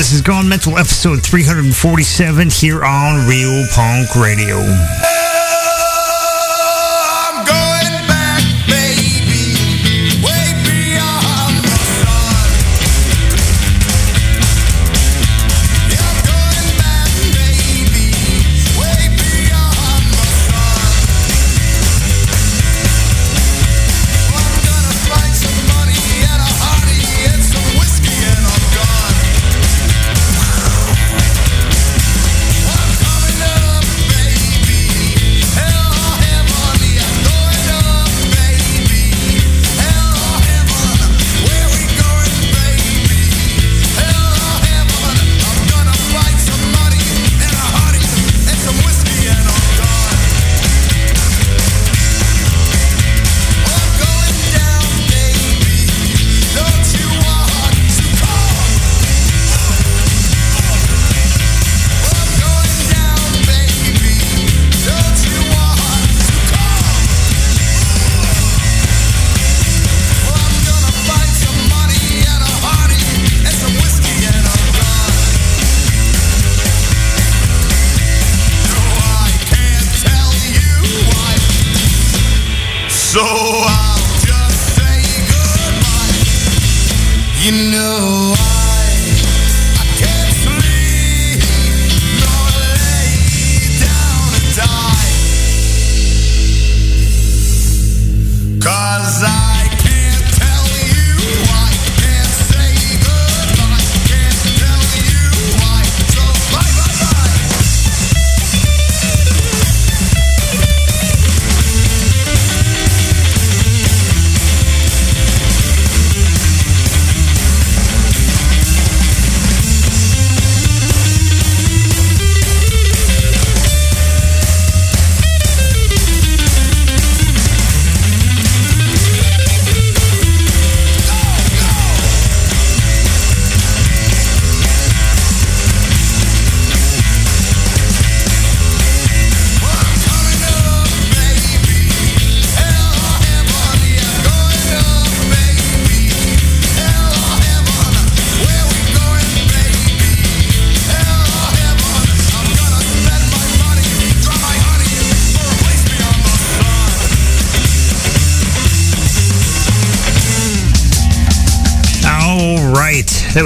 This 0.00 0.12
is 0.12 0.22
Gone 0.22 0.48
Mental 0.48 0.78
episode 0.78 1.22
347 1.22 2.48
here 2.48 2.82
on 2.82 3.28
Real 3.28 3.66
Punk 3.74 4.16
Radio. 4.16 5.09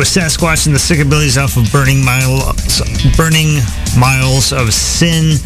Was 0.04 0.12
Sasquatch 0.12 0.66
and 0.66 0.74
the 0.76 0.84
Sickabillies 0.84 1.40
off 1.40 1.56
of 1.56 1.64
Burning 1.72 2.04
Miles, 2.04 2.44
Burning 3.16 3.56
Miles 3.96 4.52
of 4.52 4.68
Sin 4.74 5.40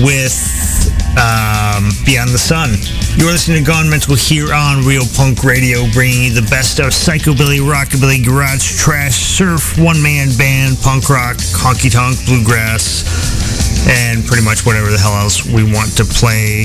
with 0.00 0.32
um, 1.20 1.92
Beyond 2.08 2.32
the 2.32 2.40
Sun. 2.40 2.72
You're 3.20 3.28
listening 3.28 3.60
to 3.60 3.68
Gone 3.68 3.84
Mental 3.84 4.16
here 4.16 4.54
on 4.54 4.80
Real 4.88 5.04
Punk 5.12 5.44
Radio, 5.44 5.84
bringing 5.92 6.32
you 6.32 6.32
the 6.32 6.48
best 6.48 6.80
of 6.80 6.96
psychobilly, 6.96 7.60
rockabilly, 7.60 8.24
garage, 8.24 8.80
trash, 8.80 9.12
surf, 9.12 9.76
one-man 9.76 10.32
band, 10.40 10.80
punk 10.80 11.10
rock, 11.12 11.36
honky 11.60 11.92
tonk, 11.92 12.16
bluegrass, 12.24 13.04
and 13.92 14.24
pretty 14.24 14.42
much 14.42 14.64
whatever 14.64 14.88
the 14.88 14.96
hell 14.96 15.20
else 15.20 15.44
we 15.44 15.68
want 15.68 15.92
to 16.00 16.08
play 16.08 16.64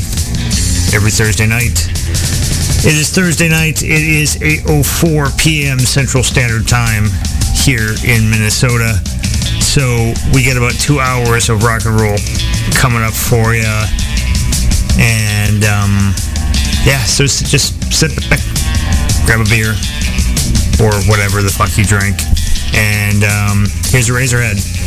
every 0.96 1.12
Thursday 1.12 1.48
night. 1.48 1.92
It 2.88 2.96
is 2.96 3.12
Thursday 3.12 3.50
night. 3.50 3.84
It 3.84 4.04
is 4.04 4.38
8.04 4.38 5.38
p.m. 5.38 5.80
Central 5.80 6.24
Standard 6.24 6.70
Time 6.70 7.12
here 7.54 7.96
in 8.06 8.30
Minnesota. 8.30 9.00
So 9.62 10.14
we 10.34 10.44
get 10.44 10.58
about 10.58 10.74
two 10.74 11.00
hours 11.00 11.50
of 11.50 11.64
rock 11.64 11.86
and 11.86 12.00
roll 12.00 12.18
coming 12.76 13.02
up 13.02 13.14
for 13.14 13.54
you. 13.54 13.70
And 15.00 15.64
um, 15.64 16.14
yeah, 16.86 17.04
so 17.06 17.26
just 17.26 17.94
sit 17.94 18.12
back, 18.30 18.40
grab 19.26 19.42
a 19.42 19.50
beer 19.50 19.74
or 20.82 20.94
whatever 21.10 21.42
the 21.42 21.54
fuck 21.54 21.78
you 21.78 21.86
drink. 21.86 22.18
And 22.76 23.24
um, 23.24 23.66
here's 23.90 24.10
Razorhead. 24.10 24.83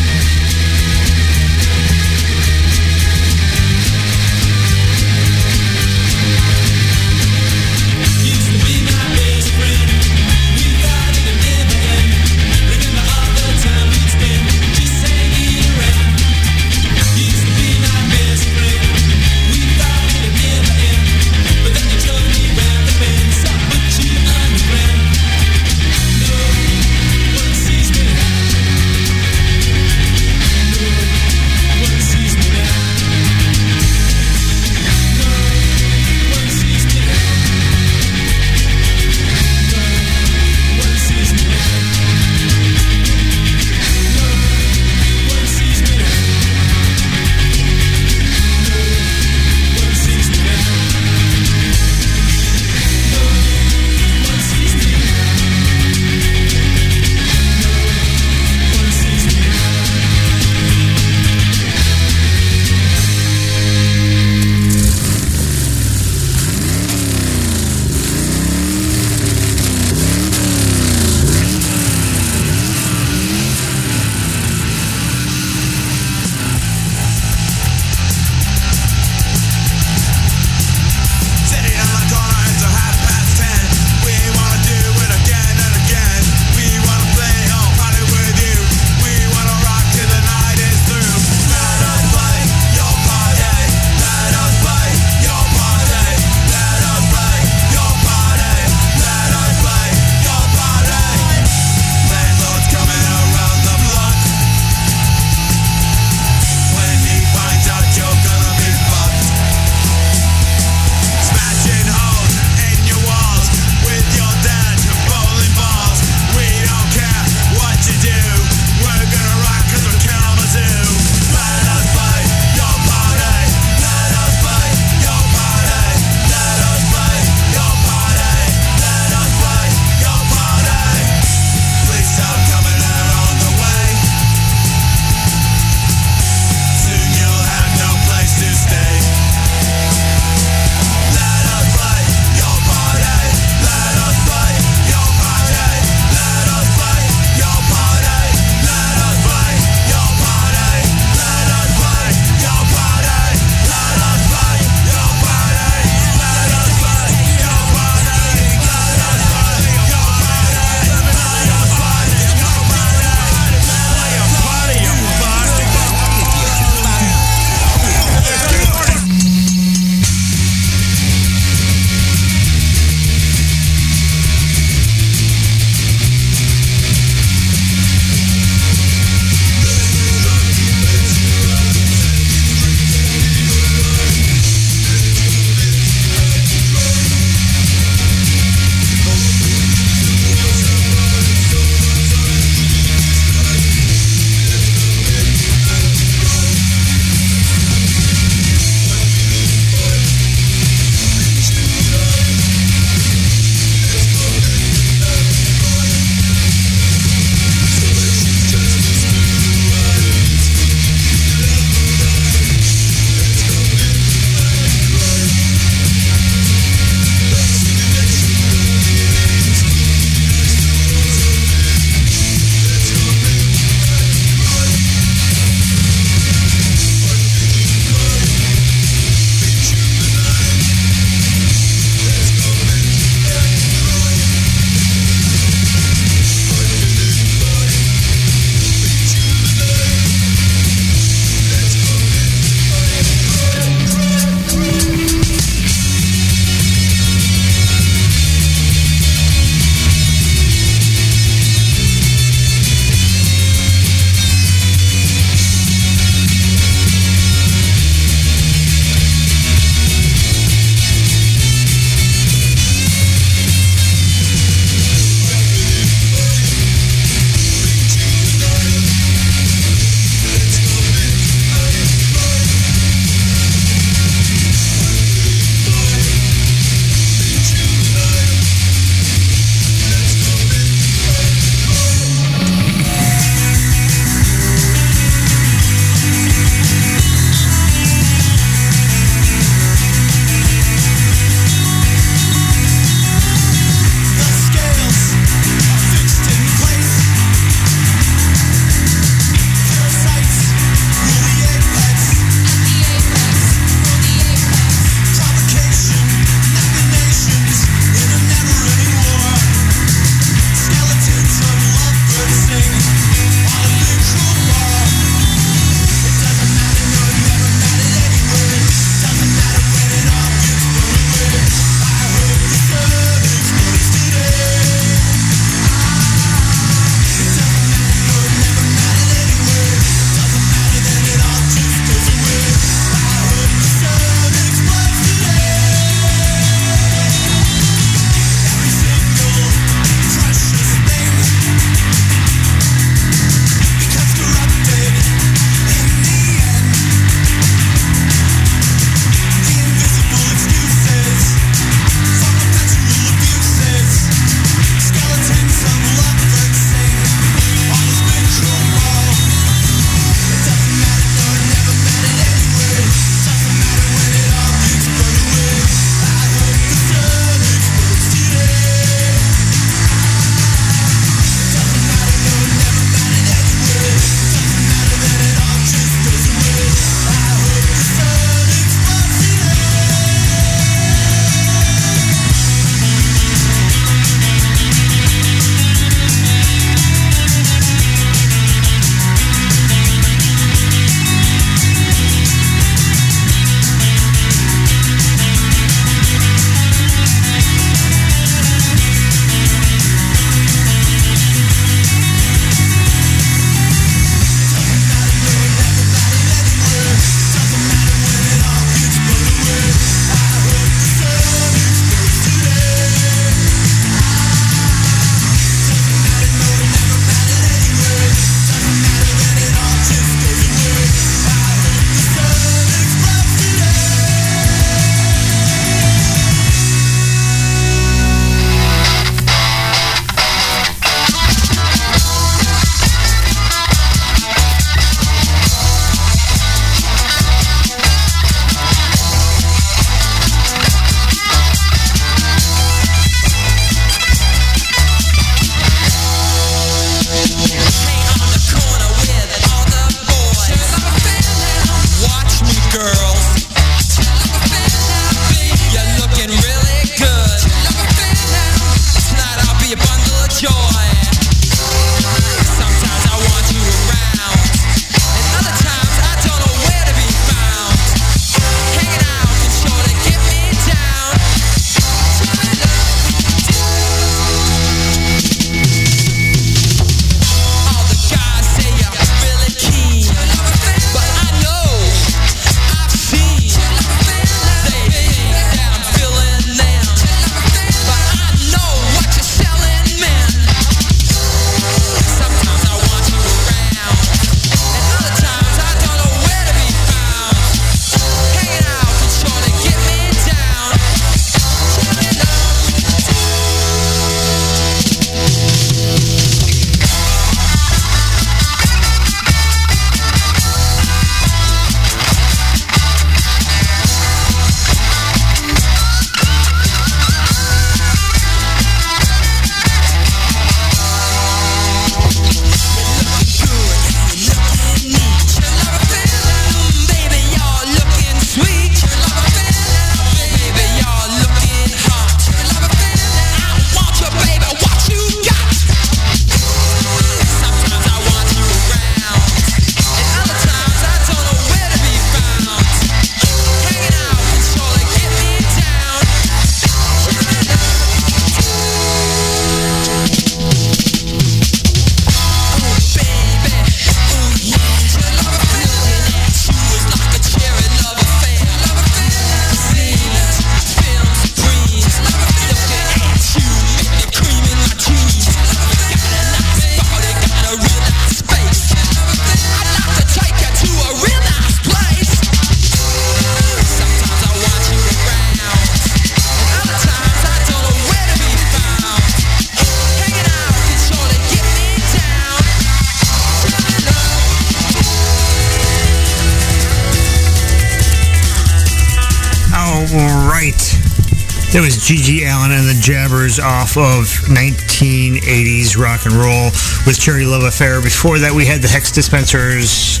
That 591.52 591.60
was 591.60 591.76
GG 591.76 592.24
Allin 592.24 592.48
and 592.48 592.64
the 592.64 592.80
Jabbers 592.80 593.36
off 593.36 593.76
of 593.76 594.08
1980s 594.32 595.76
rock 595.76 596.08
and 596.08 596.16
roll 596.16 596.48
with 596.88 596.96
Cherry 596.96 597.26
Love 597.28 597.44
Affair. 597.44 597.82
Before 597.84 598.18
that, 598.24 598.32
we 598.32 598.48
had 598.48 598.64
the 598.64 598.72
Hex 598.72 598.88
Dispensers 598.88 600.00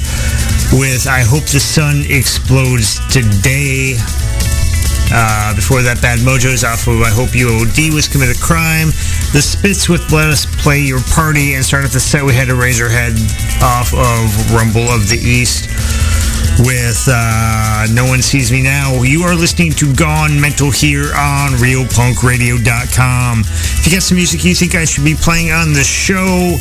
with 0.72 1.04
I 1.04 1.20
Hope 1.20 1.44
the 1.44 1.60
Sun 1.60 2.08
Explodes 2.08 3.04
Today. 3.12 4.00
Uh, 5.12 5.52
before 5.52 5.84
that, 5.84 6.00
Bad 6.00 6.24
Mojo's 6.24 6.64
off 6.64 6.88
of 6.88 7.04
I 7.04 7.12
Hope 7.12 7.36
You 7.36 7.52
OD 7.60 7.92
was 7.92 8.08
Commit 8.08 8.32
a 8.32 8.38
Crime. 8.40 8.88
The 9.36 9.44
Spits 9.44 9.92
with 9.92 10.08
Let 10.08 10.32
Us 10.32 10.48
Play 10.64 10.80
Your 10.80 11.04
Party. 11.12 11.52
And 11.52 11.60
start 11.60 11.84
off 11.84 11.92
the 11.92 12.00
set, 12.00 12.24
we 12.24 12.32
had 12.32 12.48
a 12.48 12.56
Razorhead 12.56 13.12
off 13.60 13.92
of 13.92 14.56
Rumble 14.56 14.88
of 14.88 15.12
the 15.12 15.20
East 15.20 15.68
with 16.60 17.08
uh, 17.08 17.86
No 17.92 18.06
One 18.06 18.22
Sees 18.22 18.52
Me 18.52 18.62
Now. 18.62 19.02
You 19.02 19.22
are 19.22 19.34
listening 19.34 19.72
to 19.72 19.92
Gone 19.94 20.40
Mental 20.40 20.70
here 20.70 21.12
on 21.14 21.52
RealPunkRadio.com. 21.58 23.40
If 23.40 23.86
you 23.86 23.92
got 23.92 24.02
some 24.02 24.16
music 24.16 24.44
you 24.44 24.54
think 24.54 24.74
I 24.74 24.84
should 24.84 25.04
be 25.04 25.14
playing 25.14 25.50
on 25.50 25.72
the 25.72 25.84
show, 25.84 26.56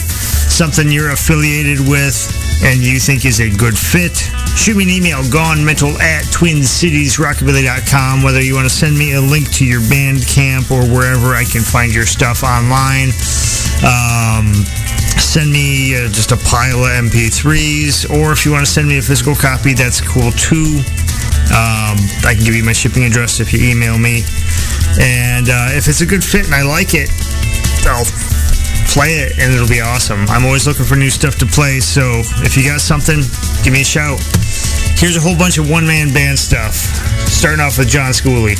something 0.50 0.92
you're 0.92 1.12
affiliated 1.12 1.80
with, 1.80 2.16
and 2.64 2.80
you 2.82 3.00
think 3.00 3.26
is 3.26 3.40
a 3.40 3.50
good 3.50 3.78
fit, 3.78 4.16
shoot 4.56 4.78
me 4.78 4.84
an 4.84 4.90
email, 4.90 5.24
gonemental 5.24 6.00
at 6.00 6.26
twincitiesrockabilly.com, 6.26 8.24
whether 8.24 8.42
you 8.42 8.56
want 8.56 8.70
to 8.70 8.74
send 8.74 8.98
me 8.98 9.14
a 9.14 9.22
link 9.22 9.52
to 9.54 9.66
your 9.66 9.82
Bandcamp 9.82 10.72
or 10.72 10.84
wherever 10.86 11.34
I 11.34 11.44
can 11.44 11.62
find 11.62 11.94
your 11.94 12.06
stuff 12.06 12.44
online. 12.44 13.10
Um, 13.82 14.66
send 15.20 15.52
me 15.52 15.96
uh, 15.96 16.08
just 16.10 16.32
a 16.32 16.38
pile 16.38 16.86
of 16.86 16.92
MP3s, 17.10 18.10
or 18.10 18.32
if 18.32 18.46
you 18.46 18.52
want 18.52 18.66
to 18.66 18.72
send 18.72 18.88
me 18.88 18.98
a 18.98 19.02
physical 19.02 19.36
copy, 19.36 19.74
that's 19.74 20.00
cool 20.00 20.32
too. 20.32 20.80
Um, 21.52 22.00
I 22.24 22.32
can 22.36 22.46
give 22.46 22.56
you 22.56 22.64
my 22.64 22.72
shipping 22.72 23.04
address 23.04 23.40
if 23.40 23.52
you 23.52 23.60
email 23.60 23.98
me. 23.98 24.24
And 25.00 25.50
uh, 25.50 25.76
if 25.76 25.88
it's 25.88 26.02
a 26.02 26.06
good 26.06 26.24
fit 26.24 26.46
and 26.46 26.56
I 26.56 26.64
like 26.64 26.94
it, 26.94 27.10
I'll 27.88 28.08
play 28.92 29.24
it 29.24 29.40
and 29.40 29.54
it'll 29.54 29.68
be 29.68 29.82
awesome. 29.82 30.28
I'm 30.30 30.46
always 30.46 30.68
looking 30.68 30.86
for 30.86 30.96
new 30.96 31.10
stuff 31.10 31.36
to 31.40 31.46
play, 31.46 31.80
so 31.80 32.22
if 32.44 32.56
you 32.56 32.64
got 32.64 32.82
something, 32.82 33.20
give 33.64 33.74
me 33.74 33.82
a 33.82 33.86
shout. 33.86 34.20
Here's 35.00 35.18
a 35.18 35.22
whole 35.22 35.38
bunch 35.38 35.58
of 35.58 35.70
one 35.70 35.88
man 35.88 36.14
band 36.14 36.38
stuff, 36.38 36.76
starting 37.28 37.60
off 37.60 37.78
with 37.78 37.90
John 37.90 38.12
Schooley. 38.12 38.60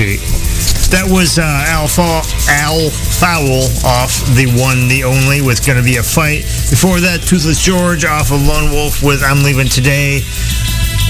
Spreadsheet? 0.00 0.90
That 0.90 1.06
was 1.06 1.38
uh, 1.38 1.44
Al, 1.44 1.86
Fa- 1.86 2.26
Al 2.50 2.90
Foul 2.90 3.70
off 3.86 4.26
the 4.34 4.50
one, 4.58 4.88
the 4.88 5.04
only, 5.04 5.40
with 5.40 5.64
Gonna 5.64 5.82
Be 5.82 5.96
a 5.96 6.02
Fight. 6.02 6.42
Before 6.68 6.98
that, 7.00 7.22
Toothless 7.22 7.62
George 7.62 8.04
off 8.04 8.32
of 8.32 8.42
Lone 8.42 8.72
Wolf 8.72 9.02
with 9.02 9.22
I'm 9.22 9.44
Leaving 9.44 9.68
Today. 9.68 10.22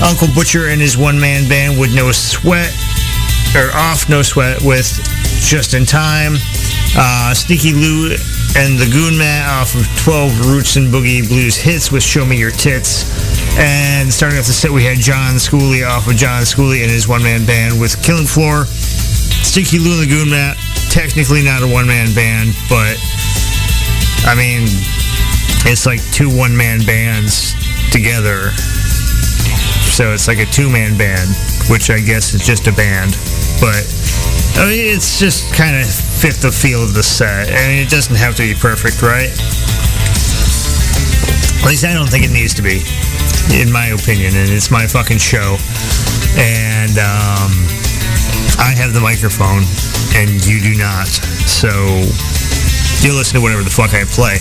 Uncle 0.04 0.28
Butcher 0.34 0.68
and 0.68 0.80
his 0.80 0.96
one-man 0.98 1.48
band 1.48 1.78
with 1.78 1.94
No 1.94 2.12
Sweat, 2.12 2.72
or 3.56 3.72
off 3.72 4.08
No 4.08 4.22
Sweat 4.22 4.60
with 4.62 4.86
Just 5.40 5.72
in 5.72 5.86
Time. 5.86 6.34
Uh, 6.96 7.32
Stinky 7.32 7.72
Lou 7.72 8.12
and 8.58 8.76
the 8.76 8.88
Goon 8.90 9.16
Man 9.16 9.48
off 9.48 9.74
of 9.74 9.86
12 10.02 10.46
Roots 10.46 10.76
and 10.76 10.92
Boogie 10.92 11.26
Blues 11.26 11.56
hits 11.56 11.90
with 11.92 12.02
Show 12.02 12.26
Me 12.26 12.36
Your 12.36 12.50
Tits. 12.50 13.29
And 13.58 14.12
starting 14.12 14.38
off 14.38 14.46
the 14.46 14.52
set, 14.52 14.70
we 14.70 14.84
had 14.84 14.98
John 14.98 15.34
Schooley 15.34 15.86
off 15.86 16.06
of 16.08 16.16
John 16.16 16.42
Schooley 16.42 16.82
and 16.82 16.90
his 16.90 17.08
one-man 17.08 17.44
band 17.46 17.80
with 17.80 18.02
Killing 18.02 18.26
Floor. 18.26 18.66
Stinky 18.66 19.78
Lou 19.78 19.92
and 19.98 20.02
the 20.02 20.06
Goon 20.06 20.30
Man, 20.30 20.54
technically 20.90 21.42
not 21.42 21.62
a 21.62 21.66
one-man 21.66 22.14
band, 22.14 22.54
but 22.68 22.96
I 24.24 24.34
mean, 24.36 24.62
it's 25.66 25.86
like 25.86 26.00
two 26.12 26.30
one-man 26.30 26.86
bands 26.86 27.52
together. 27.90 28.52
So 29.90 30.12
it's 30.12 30.28
like 30.28 30.38
a 30.38 30.46
two-man 30.46 30.96
band, 30.96 31.28
which 31.68 31.90
I 31.90 32.00
guess 32.00 32.32
is 32.32 32.46
just 32.46 32.66
a 32.68 32.72
band. 32.72 33.12
But 33.60 33.84
I 34.56 34.70
mean, 34.70 34.94
it's 34.94 35.18
just 35.18 35.52
kind 35.52 35.76
of 35.76 35.84
fit 35.84 36.36
the 36.40 36.52
feel 36.52 36.82
of 36.82 36.94
the 36.94 37.02
set. 37.02 37.48
I 37.48 37.68
mean, 37.68 37.82
it 37.82 37.90
doesn't 37.90 38.16
have 38.16 38.36
to 38.36 38.42
be 38.42 38.54
perfect, 38.54 39.02
right? 39.02 39.28
At 41.60 41.66
least 41.66 41.84
I 41.84 41.92
don't 41.92 42.08
think 42.08 42.24
it 42.24 42.32
needs 42.32 42.54
to 42.54 42.62
be, 42.62 42.80
in 43.52 43.70
my 43.72 43.88
opinion. 43.88 44.36
And 44.36 44.50
it's 44.50 44.70
my 44.70 44.86
fucking 44.86 45.18
show. 45.18 45.56
And 46.38 46.96
um, 46.98 47.50
I 48.58 48.74
have 48.76 48.92
the 48.92 49.00
microphone, 49.00 49.64
and 50.14 50.44
you 50.46 50.60
do 50.60 50.78
not. 50.78 51.08
So 51.50 51.70
you 53.02 53.16
listen 53.16 53.36
to 53.36 53.42
whatever 53.42 53.62
the 53.62 53.70
fuck 53.70 53.94
I 53.94 54.04
play. 54.04 54.38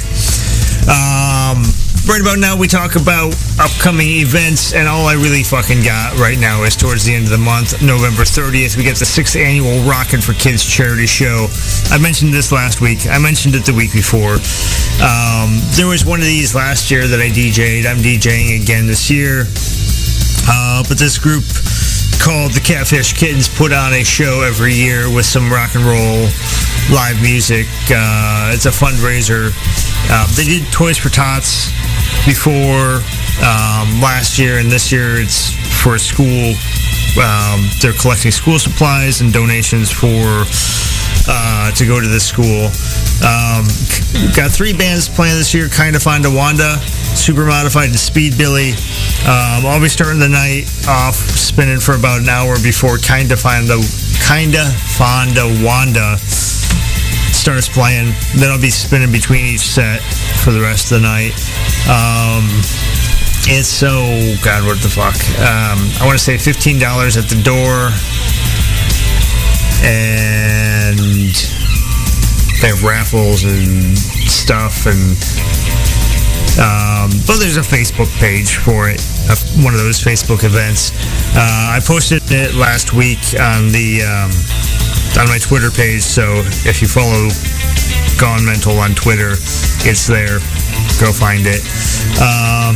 Um, 0.90 1.64
right 2.10 2.22
about 2.22 2.40
now, 2.40 2.58
we 2.58 2.68
talk 2.68 2.96
about 2.96 3.38
upcoming 3.62 4.08
events, 4.26 4.74
and 4.74 4.88
all 4.88 5.06
I 5.06 5.14
really 5.14 5.44
fucking 5.44 5.84
got 5.84 6.18
right 6.18 6.40
now 6.40 6.64
is 6.64 6.76
towards 6.76 7.06
the 7.06 7.14
end 7.14 7.26
of 7.26 7.30
the 7.30 7.38
month, 7.38 7.84
November 7.84 8.24
30th, 8.24 8.76
we 8.78 8.84
get 8.84 8.98
the 8.98 9.06
sixth 9.06 9.36
annual 9.36 9.84
Rockin' 9.86 10.20
for 10.20 10.34
Kids 10.34 10.66
charity 10.66 11.06
show. 11.06 11.48
I 11.94 12.00
mentioned 12.02 12.34
this 12.34 12.52
last 12.52 12.82
week. 12.82 13.06
I 13.06 13.20
mentioned 13.20 13.54
it 13.54 13.64
the 13.64 13.74
week 13.74 13.94
before. 13.94 14.42
Um, 15.06 15.62
there 15.78 15.86
was 15.86 16.04
one 16.04 16.18
of 16.20 16.26
these 16.26 16.56
last 16.56 16.90
year 16.90 17.06
that 17.06 17.20
I 17.22 17.30
DJ'd. 17.30 17.86
I'm 17.86 18.02
DJing 18.02 18.60
again 18.60 18.88
this 18.88 19.12
year. 19.12 19.46
Uh, 20.50 20.82
but 20.90 20.98
this 20.98 21.20
group 21.20 21.46
called 22.18 22.58
the 22.58 22.64
Catfish 22.64 23.14
Kittens 23.14 23.48
put 23.48 23.72
on 23.72 23.94
a 23.94 24.04
show 24.04 24.42
every 24.42 24.74
year 24.74 25.14
with 25.14 25.26
some 25.26 25.52
rock 25.52 25.76
and 25.76 25.86
roll 25.86 26.26
live 26.90 27.22
music. 27.22 27.68
Uh, 27.86 28.50
it's 28.56 28.66
a 28.66 28.74
fundraiser. 28.74 29.54
Uh, 30.10 30.26
they 30.36 30.46
did 30.46 30.66
Toys 30.74 30.98
for 30.98 31.10
Tots 31.10 31.70
before 32.26 33.02
um, 33.42 34.02
last 34.02 34.38
year, 34.38 34.60
and 34.60 34.72
this 34.72 34.92
year 34.92 35.20
it's 35.20 35.52
for 35.82 35.96
a 35.96 36.00
school. 36.00 36.54
Um, 37.18 37.66
they're 37.82 37.94
collecting 37.94 38.32
school 38.32 38.60
supplies 38.60 39.22
and 39.22 39.34
donations 39.34 39.92
for 39.92 40.46
uh, 41.28 41.72
to 41.72 41.86
go 41.86 42.00
to 42.00 42.08
this 42.08 42.26
school. 42.26 42.70
Um, 43.26 43.66
got 44.36 44.52
three 44.52 44.74
bands 44.74 45.10
playing 45.10 45.38
this 45.38 45.54
year: 45.54 45.70
Kinda 45.70 46.00
Fonda 46.00 46.30
Wanda, 46.30 46.78
Super 47.16 47.46
Modified, 47.46 47.90
and 47.90 48.00
Speed 48.00 48.38
Billy. 48.38 48.72
Um, 49.26 49.66
I'll 49.66 49.82
be 49.82 49.90
starting 49.90 50.20
the 50.20 50.30
night 50.30 50.70
off 50.88 51.16
spinning 51.16 51.80
for 51.80 51.96
about 51.96 52.22
an 52.22 52.30
hour 52.30 52.56
before 52.62 52.98
Kinda 52.98 53.38
Fonda, 53.38 53.82
Kinda 54.28 54.66
Fonda 54.98 55.46
Wanda 55.64 56.18
starts 57.40 57.70
playing. 57.70 58.14
Then 58.36 58.52
I'll 58.52 58.60
be 58.60 58.70
spinning 58.70 59.12
between 59.12 59.46
each 59.46 59.62
set 59.62 60.02
for 60.44 60.52
the 60.52 60.60
rest 60.60 60.92
of 60.92 61.00
the 61.00 61.08
night. 61.08 61.32
Um, 61.88 62.44
it's 63.48 63.70
so 63.72 63.90
God, 64.44 64.68
what 64.68 64.84
the 64.84 64.92
fuck? 64.92 65.16
Um, 65.40 65.80
I 66.02 66.06
want 66.06 66.20
to 66.20 66.24
say 66.24 66.38
fifteen 66.38 66.78
dollars 66.78 67.16
at 67.16 67.32
the 67.32 67.42
door, 67.42 67.90
and 69.88 71.00
they 72.60 72.68
have 72.68 72.84
raffles 72.84 73.46
and 73.46 73.98
stuff, 74.28 74.86
and 74.86 75.16
um, 76.60 77.10
but 77.26 77.40
there's 77.40 77.56
a 77.56 77.64
Facebook 77.64 78.12
page 78.20 78.58
for 78.58 78.90
it, 78.90 79.00
one 79.64 79.74
of 79.74 79.80
those 79.80 80.04
Facebook 80.04 80.44
events. 80.44 80.92
Uh, 81.34 81.72
I 81.72 81.80
posted 81.82 82.22
it 82.32 82.54
last 82.54 82.94
week 82.94 83.24
on 83.40 83.72
the 83.72 84.04
um, 84.04 84.32
on 85.18 85.28
my 85.28 85.40
Twitter 85.40 85.72
page, 85.72 86.02
so 86.02 86.44
if 86.68 86.82
you 86.82 86.88
follow 86.88 87.30
Gone 88.20 88.46
Mental 88.46 88.78
on 88.78 88.94
Twitter, 88.96 89.34
it's 89.88 90.06
there. 90.06 90.40
Go 91.00 91.12
find 91.16 91.48
it. 91.48 91.64
Um, 92.20 92.76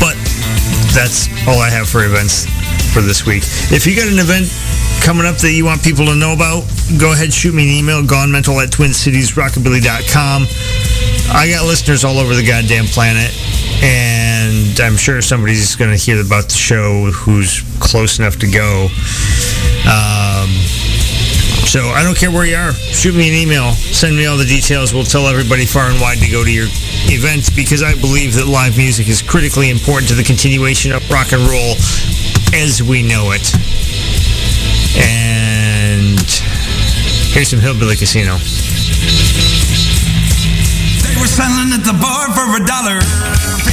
but 0.00 0.16
that's 0.96 1.28
all 1.46 1.60
I 1.60 1.68
have 1.70 1.88
for 1.88 2.04
events 2.04 2.46
for 2.92 3.02
this 3.02 3.26
week. 3.26 3.44
If 3.70 3.86
you 3.86 3.94
got 3.94 4.08
an 4.08 4.18
event 4.18 4.48
coming 5.04 5.26
up 5.26 5.36
that 5.38 5.52
you 5.52 5.64
want 5.64 5.82
people 5.82 6.06
to 6.06 6.14
know 6.14 6.32
about, 6.32 6.64
go 6.98 7.12
ahead 7.12 7.32
shoot 7.32 7.54
me 7.54 7.64
an 7.64 7.70
email, 7.70 8.02
gonemental 8.02 8.62
at 8.62 8.70
twincitiesrockabilly.com. 8.70 10.46
I 11.32 11.48
got 11.50 11.64
listeners 11.66 12.04
all 12.04 12.18
over 12.18 12.34
the 12.34 12.44
goddamn 12.44 12.86
planet, 12.86 13.30
and 13.82 14.80
I'm 14.80 14.96
sure 14.96 15.22
somebody's 15.22 15.76
going 15.76 15.90
to 15.90 15.96
hear 15.96 16.20
about 16.20 16.48
the 16.48 16.58
show 16.58 17.10
who's 17.12 17.62
close 17.78 18.18
enough 18.18 18.38
to 18.40 18.50
go. 18.50 18.88
Um, 19.86 20.50
so 21.70 21.86
I 21.94 22.02
don't 22.02 22.18
care 22.18 22.32
where 22.32 22.44
you 22.44 22.56
are. 22.56 22.74
Shoot 22.74 23.14
me 23.14 23.28
an 23.28 23.34
email. 23.34 23.70
Send 23.74 24.16
me 24.16 24.26
all 24.26 24.36
the 24.36 24.44
details. 24.44 24.92
We'll 24.92 25.04
tell 25.04 25.28
everybody 25.28 25.66
far 25.66 25.88
and 25.88 26.00
wide 26.00 26.18
to 26.18 26.28
go 26.28 26.42
to 26.42 26.50
your 26.50 26.66
events 27.06 27.48
because 27.48 27.80
I 27.80 27.94
believe 27.94 28.34
that 28.34 28.48
live 28.48 28.76
music 28.76 29.06
is 29.06 29.22
critically 29.22 29.70
important 29.70 30.08
to 30.08 30.16
the 30.16 30.24
continuation 30.24 30.90
of 30.90 31.08
rock 31.08 31.30
and 31.30 31.46
roll 31.46 31.78
as 32.58 32.82
we 32.82 33.06
know 33.06 33.30
it. 33.30 33.54
And 34.98 36.18
here's 37.30 37.50
some 37.50 37.60
Hillbilly 37.60 37.94
Casino. 37.94 38.34
They 41.06 41.14
were 41.22 41.30
selling 41.30 41.70
at 41.70 41.86
the 41.86 41.94
bar 41.94 42.34
for 42.34 42.50
a 42.50 42.66
dollar. 42.66 43.69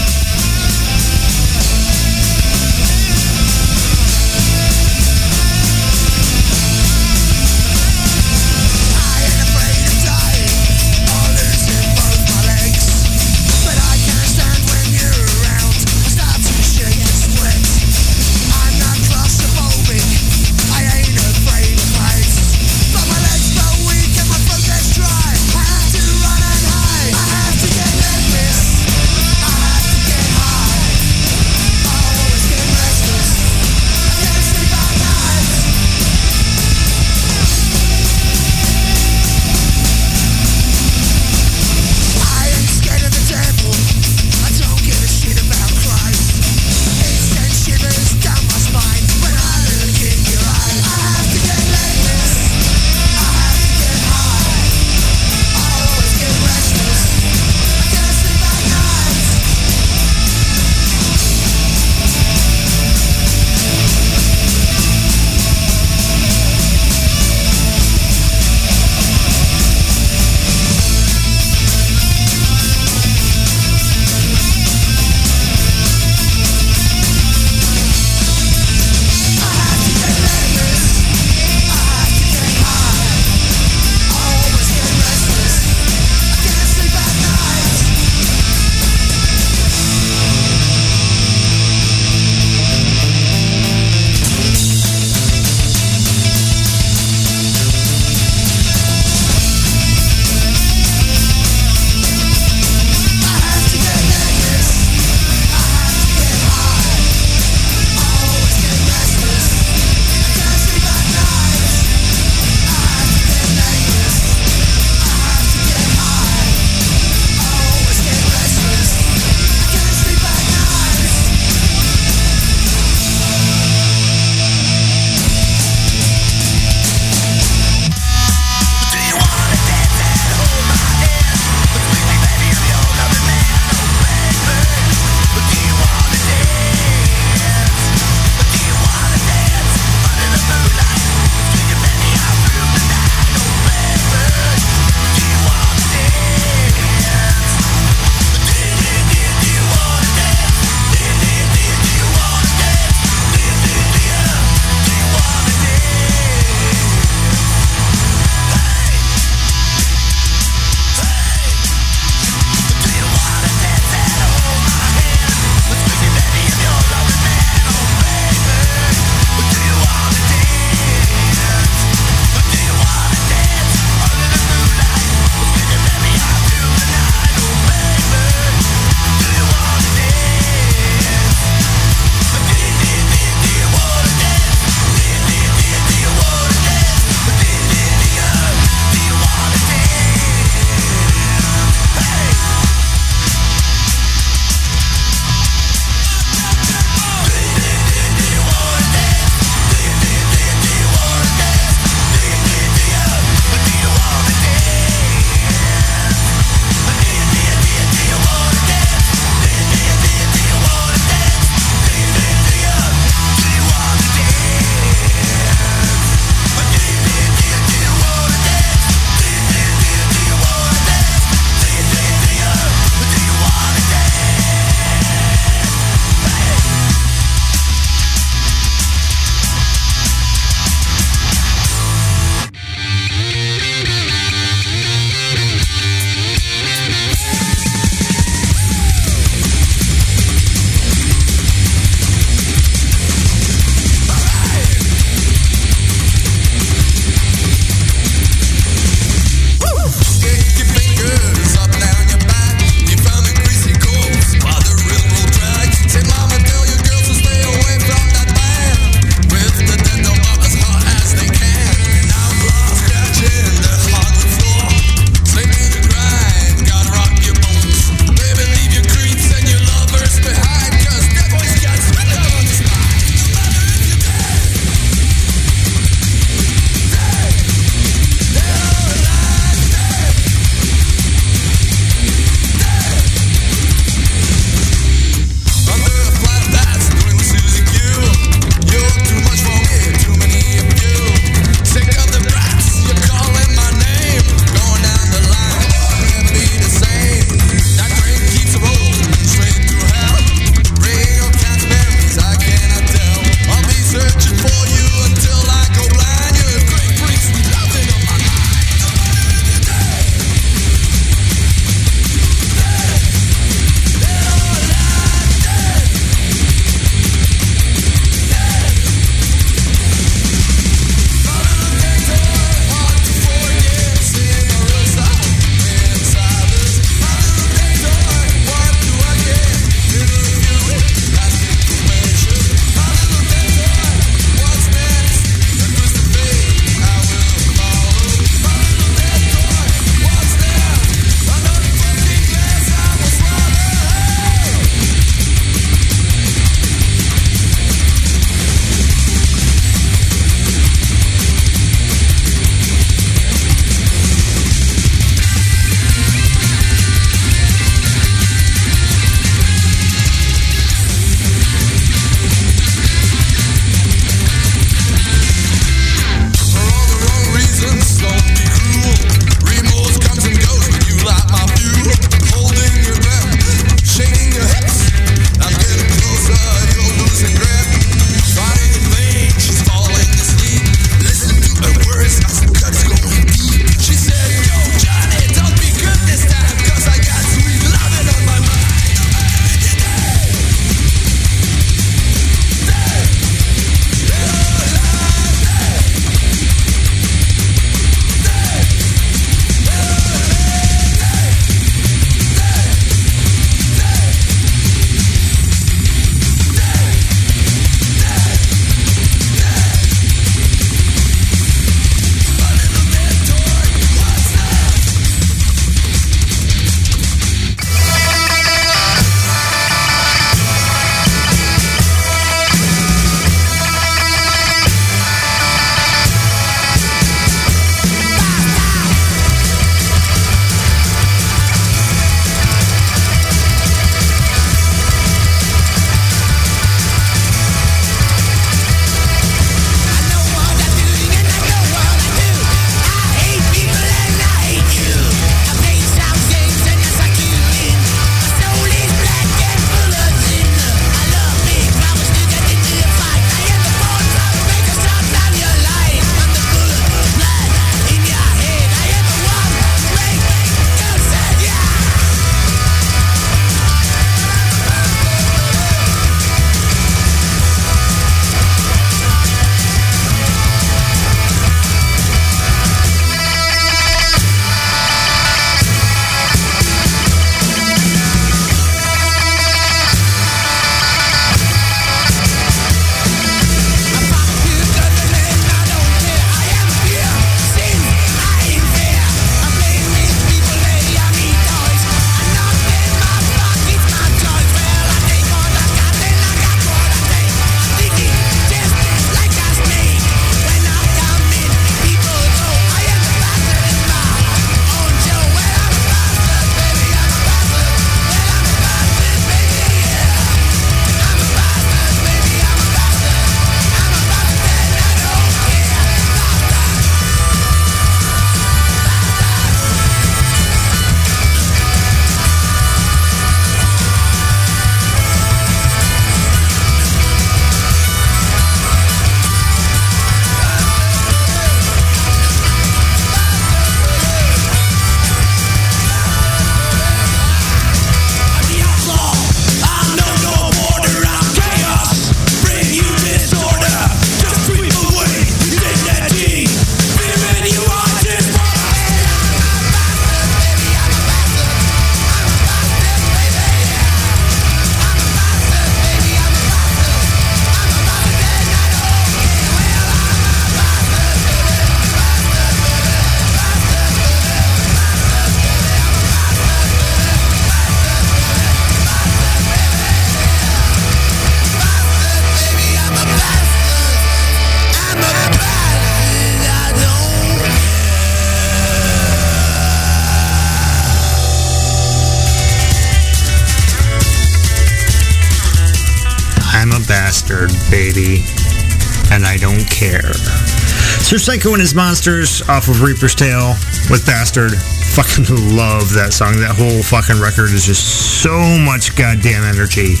Sir 591.04 591.18
Psycho 591.18 591.52
and 591.52 591.60
his 591.60 591.74
monsters 591.74 592.40
off 592.48 592.66
of 592.66 592.80
Reaper's 592.80 593.14
Tale 593.14 593.52
with 593.90 594.06
Bastard. 594.06 594.52
Fucking 594.96 595.28
love 595.54 595.92
that 595.92 596.16
song. 596.16 596.40
That 596.40 596.56
whole 596.56 596.82
fucking 596.82 597.20
record 597.20 597.52
is 597.52 597.68
just 597.68 598.24
so 598.24 598.32
much 598.64 598.96
goddamn 598.96 599.44
energy. 599.44 600.00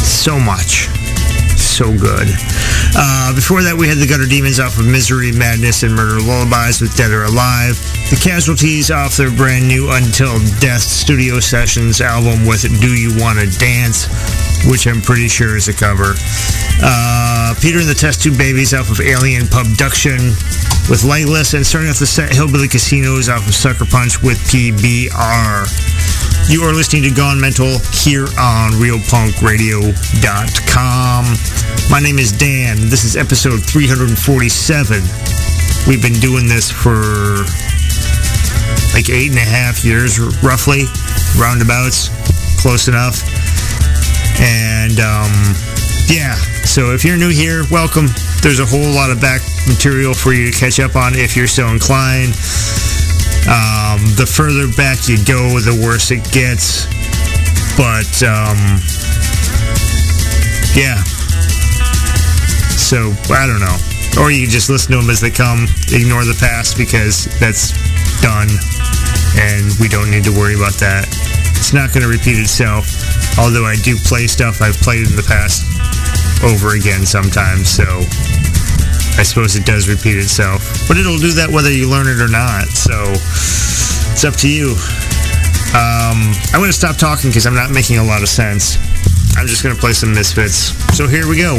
So 0.00 0.40
much. 0.40 0.88
So 1.60 1.92
good. 1.92 2.32
Uh, 2.96 3.36
before 3.36 3.60
that, 3.60 3.76
we 3.76 3.84
had 3.86 4.00
the 4.00 4.08
Gutter 4.08 4.24
Demons 4.24 4.58
off 4.58 4.80
of 4.80 4.88
Misery, 4.88 5.36
Madness, 5.36 5.84
and 5.84 5.92
Murder 5.92 6.16
Lullabies 6.16 6.80
with 6.80 6.96
Dead 6.96 7.12
or 7.12 7.28
Alive. 7.28 7.76
The 8.08 8.16
Casualties 8.16 8.90
off 8.90 9.20
their 9.20 9.30
brand 9.30 9.68
new 9.68 9.92
Until 9.92 10.40
Death 10.64 10.80
Studio 10.80 11.44
Sessions 11.44 12.00
album 12.00 12.48
with 12.48 12.64
Do 12.80 12.88
You 12.88 13.12
Wanna 13.20 13.52
Dance, 13.60 14.08
which 14.66 14.86
I'm 14.86 15.00
pretty 15.00 15.28
sure 15.28 15.56
is 15.56 15.68
a 15.68 15.74
cover. 15.74 16.14
Uh, 16.82 17.54
Peter 17.60 17.80
and 17.80 17.88
the 17.88 17.94
Test 17.94 18.22
Tube 18.22 18.38
Babies 18.38 18.74
off 18.74 18.90
of 18.90 19.00
Alien 19.00 19.44
Pubduction 19.44 20.18
with 20.88 21.04
Lightless, 21.04 21.54
and 21.54 21.66
starting 21.66 21.90
off 21.90 21.98
the 21.98 22.06
set, 22.06 22.34
Hillbilly 22.34 22.68
Casinos 22.68 23.28
off 23.28 23.46
of 23.46 23.54
Sucker 23.54 23.84
Punch 23.86 24.22
with 24.22 24.38
PBR. 24.52 25.66
You 26.50 26.62
are 26.62 26.72
listening 26.74 27.02
to 27.04 27.10
Gone 27.10 27.40
Mental 27.40 27.78
here 28.04 28.26
on 28.38 28.72
RealPunkRadio.com. 28.76 31.24
My 31.90 32.00
name 32.00 32.18
is 32.18 32.32
Dan. 32.32 32.76
This 32.90 33.04
is 33.04 33.16
episode 33.16 33.64
347. 33.64 35.00
We've 35.88 36.02
been 36.02 36.20
doing 36.20 36.48
this 36.48 36.70
for 36.70 37.00
like 38.92 39.08
eight 39.08 39.30
and 39.30 39.38
a 39.38 39.48
half 39.48 39.84
years, 39.84 40.20
roughly, 40.42 40.84
roundabouts, 41.38 42.10
close 42.60 42.88
enough. 42.88 43.43
And 44.40 44.98
um, 45.00 45.32
yeah, 46.08 46.34
so 46.64 46.92
if 46.92 47.04
you're 47.04 47.16
new 47.16 47.30
here, 47.30 47.64
welcome. 47.70 48.06
There's 48.42 48.60
a 48.60 48.66
whole 48.66 48.92
lot 48.94 49.10
of 49.10 49.20
back 49.20 49.40
material 49.66 50.14
for 50.14 50.32
you 50.32 50.50
to 50.50 50.56
catch 50.56 50.80
up 50.80 50.96
on 50.96 51.14
if 51.14 51.36
you're 51.36 51.46
so 51.48 51.68
inclined. 51.68 52.34
Um, 53.44 54.00
the 54.16 54.24
further 54.24 54.68
back 54.72 55.08
you 55.08 55.16
go, 55.24 55.60
the 55.60 55.76
worse 55.84 56.10
it 56.10 56.24
gets. 56.32 56.88
But 57.76 58.10
um, 58.24 58.80
yeah. 60.74 61.02
So 62.76 63.12
I 63.32 63.46
don't 63.46 63.60
know. 63.60 63.76
Or 64.20 64.30
you 64.30 64.46
can 64.46 64.50
just 64.50 64.70
listen 64.70 64.92
to 64.92 64.98
them 65.00 65.10
as 65.10 65.20
they 65.20 65.30
come, 65.30 65.66
ignore 65.90 66.24
the 66.24 66.36
past 66.38 66.78
because 66.78 67.26
that's 67.40 67.74
done, 68.22 68.46
and 69.36 69.74
we 69.80 69.88
don't 69.88 70.10
need 70.10 70.22
to 70.24 70.30
worry 70.30 70.54
about 70.54 70.74
that. 70.78 71.08
It's 71.58 71.72
not 71.72 71.92
going 71.92 72.02
to 72.02 72.08
repeat 72.08 72.38
itself. 72.38 73.03
Although 73.38 73.66
I 73.66 73.76
do 73.76 73.96
play 73.96 74.26
stuff 74.26 74.62
I've 74.62 74.78
played 74.78 75.06
in 75.06 75.16
the 75.16 75.26
past 75.26 75.66
over 76.44 76.76
again 76.76 77.04
sometimes, 77.04 77.68
so 77.68 77.84
I 79.18 79.22
suppose 79.22 79.56
it 79.56 79.66
does 79.66 79.88
repeat 79.88 80.18
itself. 80.18 80.86
But 80.86 80.98
it'll 80.98 81.18
do 81.18 81.32
that 81.38 81.50
whether 81.50 81.70
you 81.70 81.90
learn 81.90 82.06
it 82.06 82.20
or 82.20 82.28
not, 82.28 82.68
so 82.70 82.94
it's 84.14 84.24
up 84.24 84.34
to 84.42 84.48
you. 84.48 84.78
Um, 85.74 86.30
I'm 86.54 86.62
going 86.62 86.70
to 86.70 86.76
stop 86.76 86.96
talking 86.96 87.30
because 87.30 87.46
I'm 87.46 87.54
not 87.54 87.70
making 87.70 87.98
a 87.98 88.04
lot 88.04 88.22
of 88.22 88.28
sense. 88.28 88.78
I'm 89.36 89.46
just 89.46 89.62
going 89.62 89.74
to 89.74 89.80
play 89.80 89.92
some 89.92 90.14
Misfits. 90.14 90.70
So 90.94 91.08
here 91.08 91.26
we 91.26 91.36
go. 91.36 91.58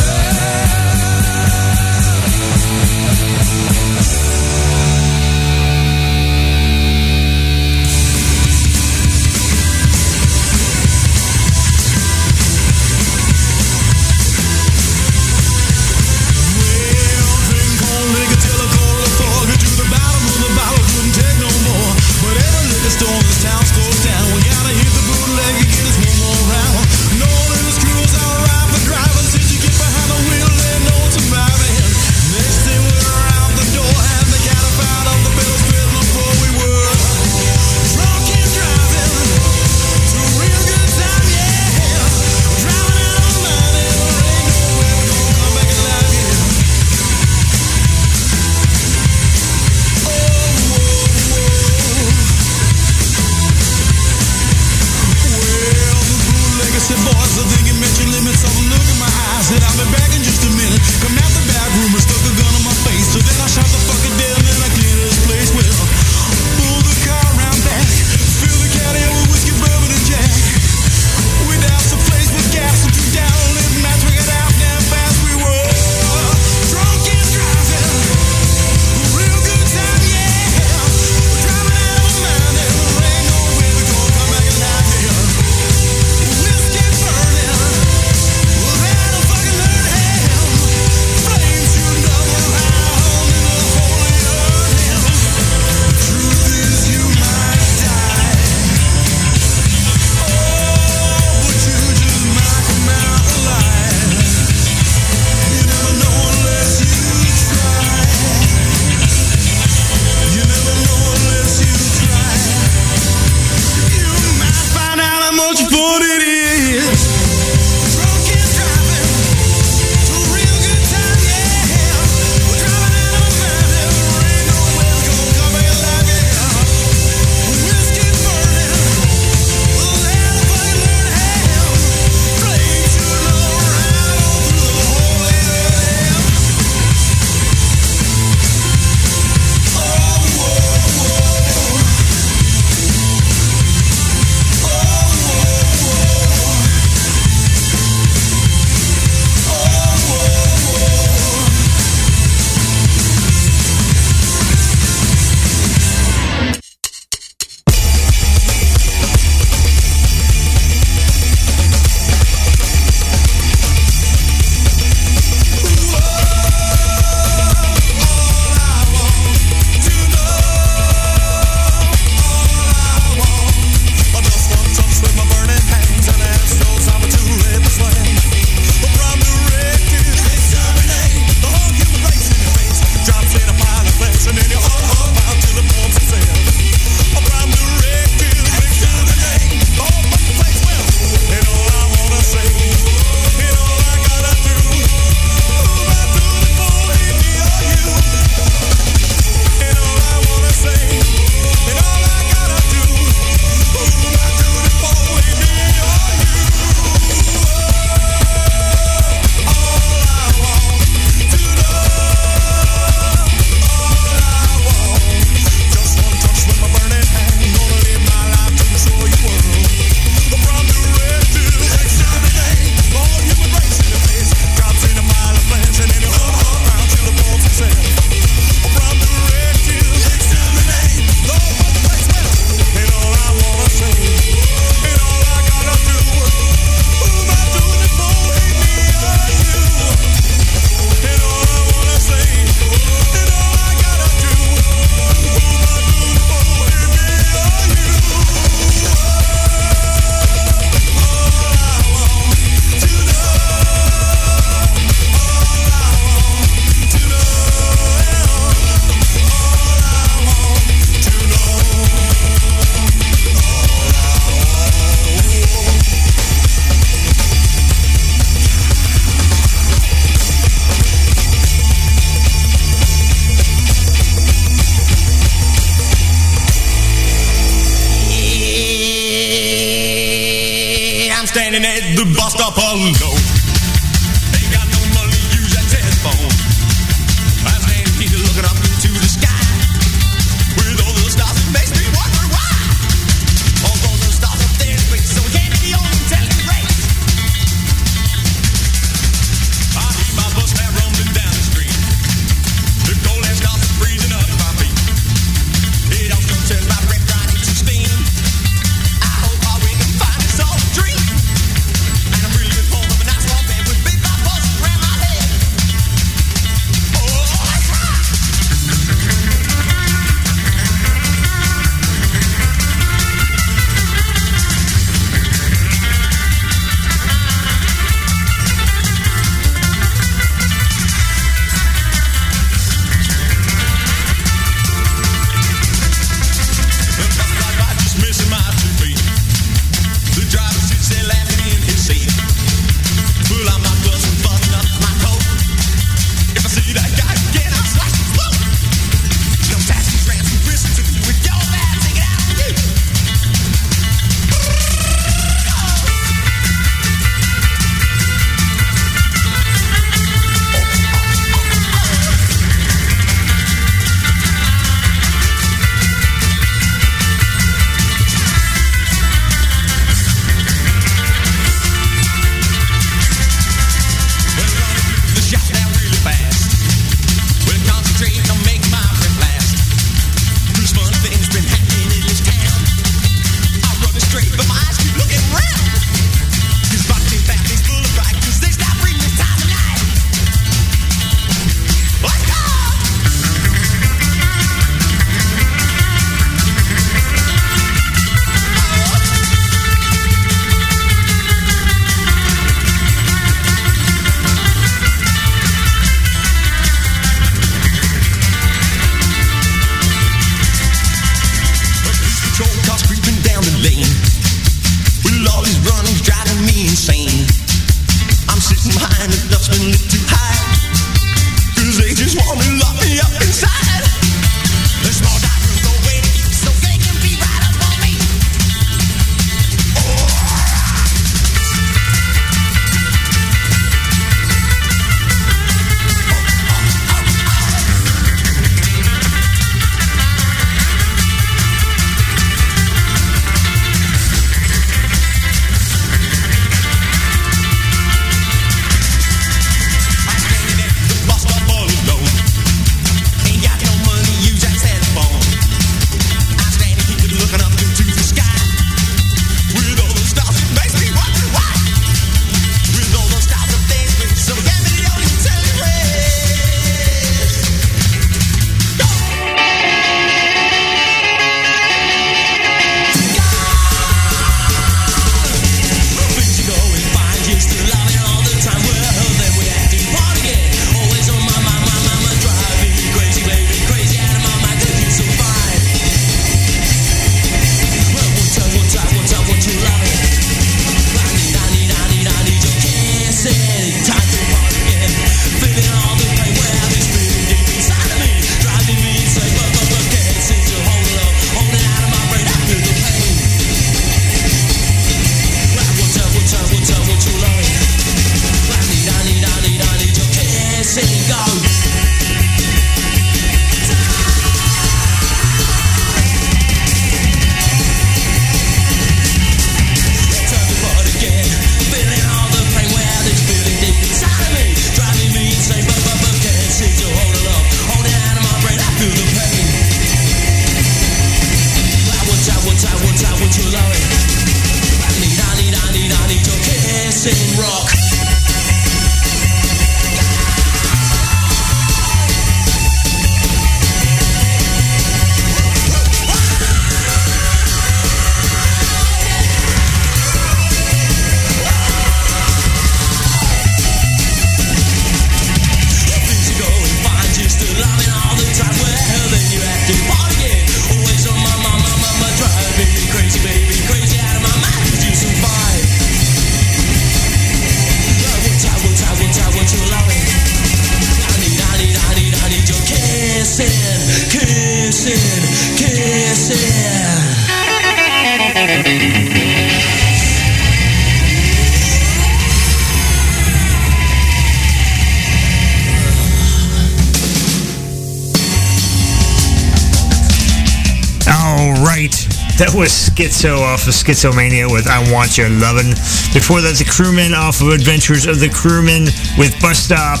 Schizo 592.96 593.44
off 593.44 593.68
of 593.68 593.76
Schizomania 593.76 594.50
with 594.50 594.66
I 594.66 594.80
Want 594.90 595.20
Your 595.20 595.28
Lovin'. 595.28 595.76
Before 596.16 596.40
that, 596.40 596.56
the 596.56 596.64
Crewmen 596.64 597.12
off 597.12 597.44
of 597.44 597.52
Adventures 597.52 598.08
of 598.08 598.24
the 598.24 598.32
Crewmen 598.32 598.88
with 599.20 599.36
Bus 599.36 599.60
Stop. 599.60 600.00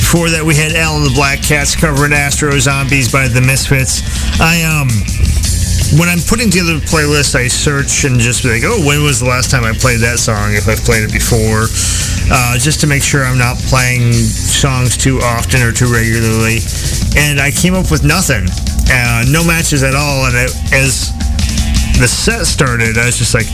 Before 0.00 0.32
that, 0.32 0.40
we 0.40 0.56
had 0.56 0.72
Al 0.72 0.96
and 0.96 1.04
the 1.04 1.12
Black 1.12 1.44
Cats 1.44 1.76
covering 1.76 2.16
Astro 2.16 2.56
Zombies 2.56 3.12
by 3.12 3.28
the 3.28 3.44
Misfits. 3.44 4.00
I, 4.40 4.64
um, 4.64 4.88
when 6.00 6.08
I'm 6.08 6.24
putting 6.24 6.48
together 6.48 6.80
the 6.80 6.86
playlist, 6.88 7.36
I 7.36 7.44
search 7.44 8.08
and 8.08 8.16
just 8.16 8.40
be 8.40 8.56
like, 8.56 8.64
oh, 8.64 8.80
when 8.80 9.04
was 9.04 9.20
the 9.20 9.28
last 9.28 9.52
time 9.52 9.68
I 9.68 9.76
played 9.76 10.00
that 10.00 10.16
song? 10.16 10.56
If 10.56 10.64
I've 10.64 10.80
played 10.80 11.04
it 11.04 11.12
before, 11.12 11.68
uh, 12.32 12.56
just 12.56 12.80
to 12.80 12.88
make 12.88 13.04
sure 13.04 13.20
I'm 13.20 13.36
not 13.36 13.60
playing 13.68 14.16
songs 14.16 14.96
too 14.96 15.20
often 15.20 15.60
or 15.60 15.76
too 15.76 15.92
regularly. 15.92 16.64
And 17.20 17.36
I 17.36 17.52
came 17.52 17.76
up 17.76 17.92
with 17.92 18.00
nothing, 18.00 18.48
uh, 18.88 19.28
no 19.28 19.44
matches 19.44 19.84
at 19.84 19.92
all. 19.92 20.24
And 20.24 20.34
it, 20.34 20.50
as 20.72 21.13
the 21.98 22.08
set 22.08 22.46
started, 22.46 22.98
I 22.98 23.06
was 23.06 23.18
just 23.18 23.34
like, 23.34 23.46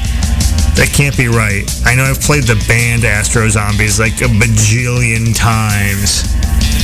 that 0.81 0.89
can't 0.97 1.17
be 1.17 1.29
right. 1.29 1.69
I 1.85 1.95
know 1.95 2.05
I've 2.05 2.21
played 2.21 2.45
the 2.45 2.57
band 2.69 3.05
Astro 3.05 3.49
Zombies 3.49 4.01
like 4.01 4.17
a 4.25 4.31
bajillion 4.33 5.37
times. 5.37 6.25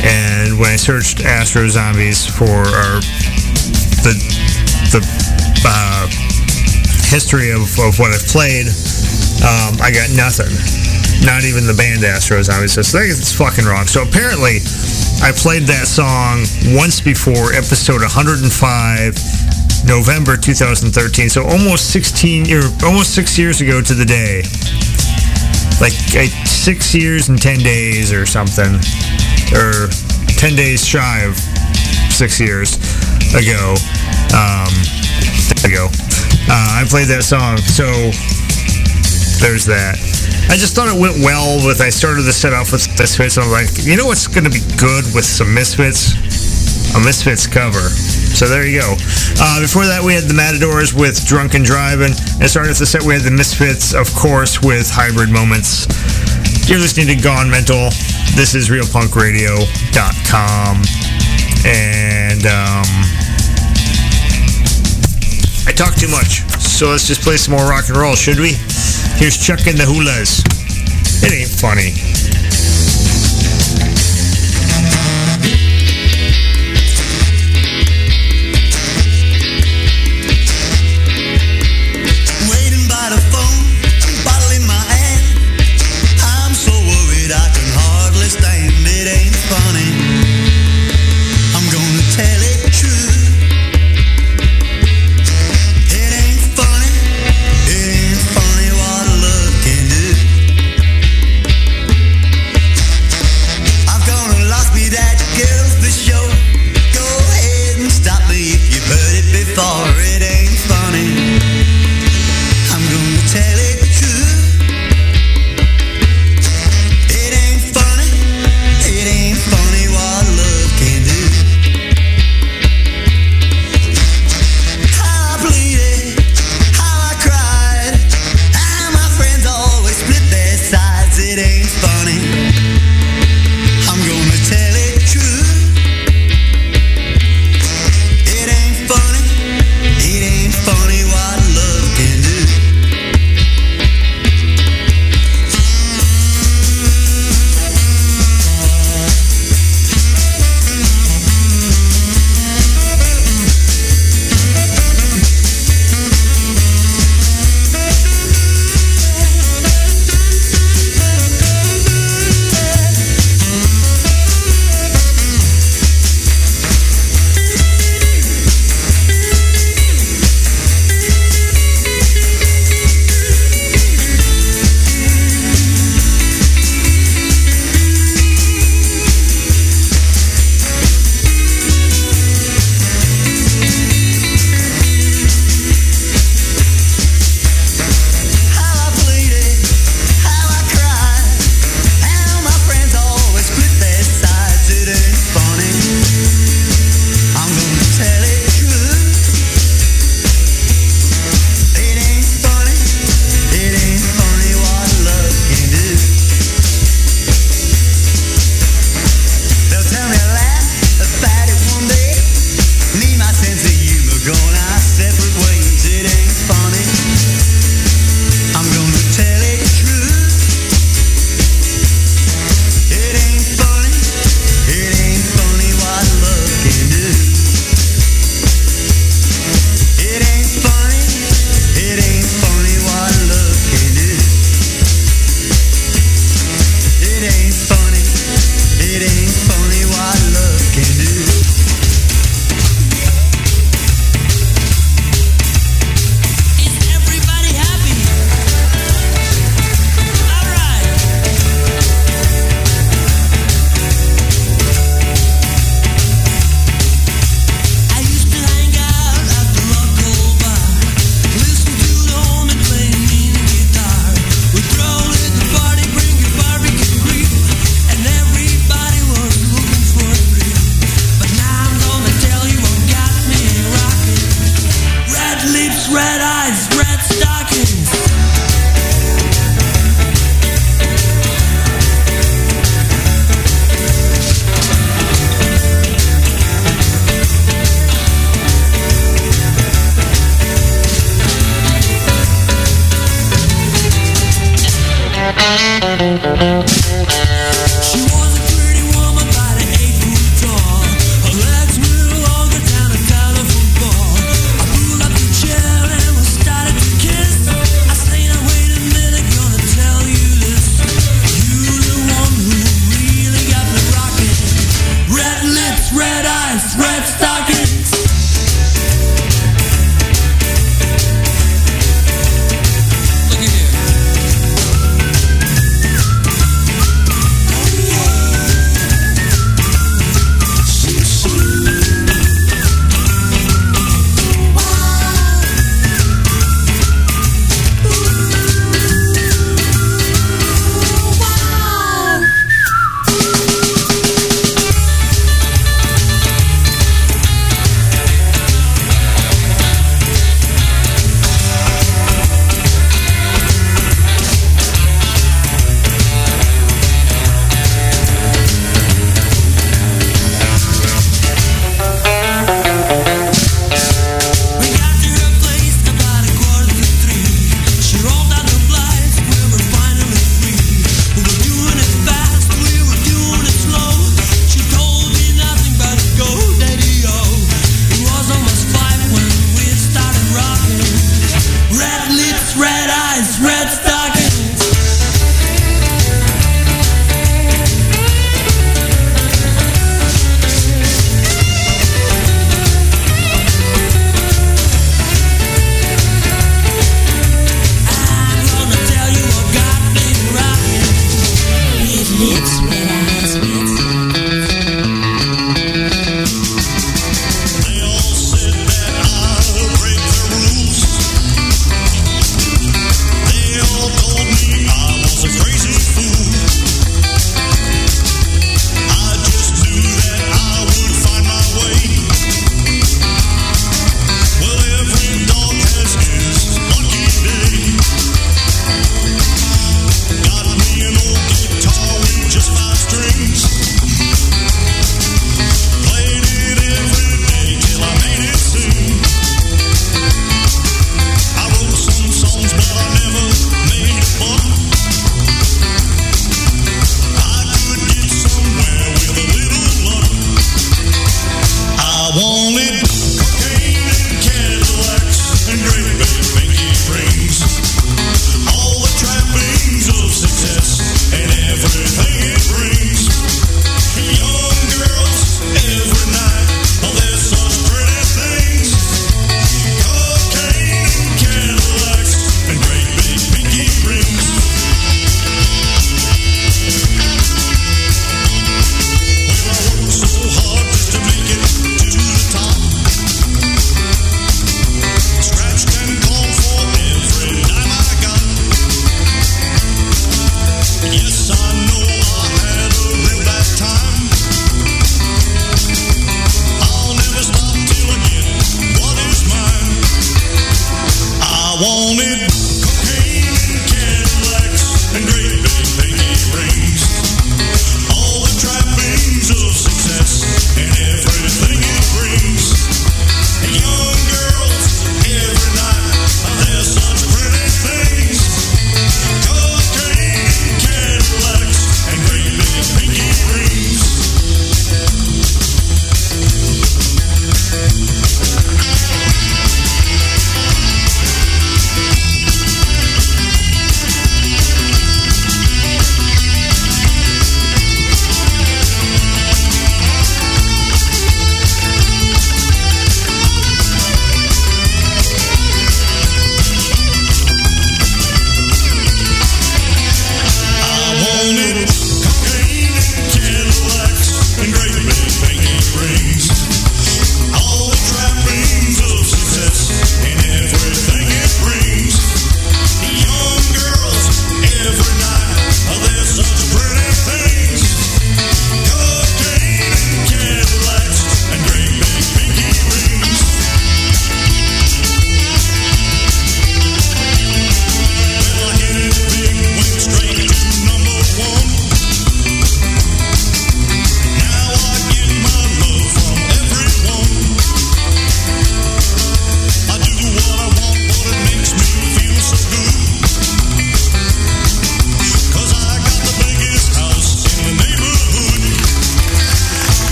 And 0.00 0.58
when 0.58 0.72
I 0.72 0.76
searched 0.76 1.20
Astro 1.20 1.68
Zombies 1.68 2.24
for 2.24 2.48
our, 2.48 3.04
the 4.00 4.14
the 4.96 5.00
uh, 5.64 6.06
history 7.12 7.50
of, 7.50 7.68
of 7.78 7.98
what 8.00 8.12
I've 8.12 8.26
played, 8.28 8.66
um, 9.44 9.76
I 9.84 9.92
got 9.92 10.08
nothing. 10.16 10.52
Not 11.24 11.44
even 11.44 11.68
the 11.68 11.76
band 11.76 12.02
Astro 12.02 12.42
Zombies. 12.42 12.74
So 12.74 12.80
I 12.80 13.04
think 13.04 13.12
it's 13.14 13.32
fucking 13.36 13.64
wrong. 13.64 13.86
So 13.86 14.02
apparently, 14.02 14.58
I 15.22 15.30
played 15.36 15.68
that 15.70 15.86
song 15.86 16.42
once 16.74 17.00
before, 17.00 17.52
episode 17.54 18.00
105, 18.00 18.48
November 19.86 20.36
2013. 20.36 21.28
So 21.28 21.44
almost 21.44 21.90
16 21.92 22.44
year, 22.44 22.62
almost 22.84 23.14
six 23.14 23.38
years 23.38 23.60
ago 23.60 23.80
to 23.80 23.94
the 23.94 24.04
day. 24.04 24.42
Like 25.80 25.92
six 26.46 26.94
years 26.94 27.28
and 27.28 27.40
10 27.40 27.58
days 27.58 28.12
or 28.12 28.26
something. 28.26 28.78
Or 29.52 29.88
10 30.38 30.56
days 30.56 30.86
shy 30.86 31.24
of 31.24 31.36
six 32.10 32.38
years 32.38 32.76
ago. 33.34 33.74
Um, 34.34 34.70
there 35.58 35.70
we 35.70 35.74
go. 35.74 35.86
Uh, 36.50 36.82
I 36.82 36.84
played 36.88 37.08
that 37.08 37.24
song. 37.24 37.58
So 37.58 37.86
there's 39.42 39.66
that. 39.66 39.98
I 40.50 40.56
just 40.56 40.74
thought 40.74 40.88
it 40.88 40.98
went 40.98 41.18
well 41.18 41.64
with, 41.66 41.80
I 41.80 41.88
started 41.88 42.22
the 42.22 42.32
set 42.32 42.52
off 42.52 42.72
with 42.72 42.86
Misfits. 42.98 43.38
I'm 43.38 43.50
like, 43.50 43.68
you 43.82 43.96
know 43.96 44.06
what's 44.06 44.26
going 44.26 44.44
to 44.44 44.50
be 44.50 44.62
good 44.76 45.04
with 45.14 45.24
some 45.24 45.52
Misfits? 45.54 46.14
A 46.94 47.00
Misfits 47.00 47.46
cover. 47.46 47.88
So 48.42 48.48
there 48.48 48.66
you 48.66 48.80
go. 48.80 48.96
Uh, 49.38 49.60
before 49.60 49.86
that, 49.86 50.02
we 50.02 50.14
had 50.14 50.24
the 50.24 50.34
Matadors 50.34 50.92
with 50.92 51.24
Drunken 51.24 51.62
Driving. 51.62 52.10
And 52.42 52.50
starting 52.50 52.74
started 52.74 52.74
the 52.74 52.90
set, 52.90 53.06
we 53.06 53.14
had 53.14 53.22
the 53.22 53.30
Misfits, 53.30 53.94
of 53.94 54.12
course, 54.18 54.60
with 54.60 54.90
Hybrid 54.90 55.30
Moments. 55.30 55.86
You're 56.66 56.82
listening 56.82 57.06
to 57.06 57.14
Gone 57.14 57.48
Mental. 57.48 57.94
This 58.34 58.58
is 58.58 58.66
RealPunkRadio.com. 58.66 60.74
And 61.70 62.42
um, 62.42 62.90
I 65.62 65.70
talk 65.70 65.94
too 65.94 66.10
much. 66.10 66.42
So 66.58 66.90
let's 66.90 67.06
just 67.06 67.22
play 67.22 67.36
some 67.36 67.54
more 67.54 67.70
rock 67.70 67.86
and 67.86 67.96
roll, 67.96 68.16
should 68.16 68.40
we? 68.42 68.58
Here's 69.22 69.38
Chuck 69.38 69.70
and 69.70 69.78
the 69.78 69.86
Hulas. 69.86 70.42
It 71.22 71.30
ain't 71.30 71.46
funny. 71.46 72.11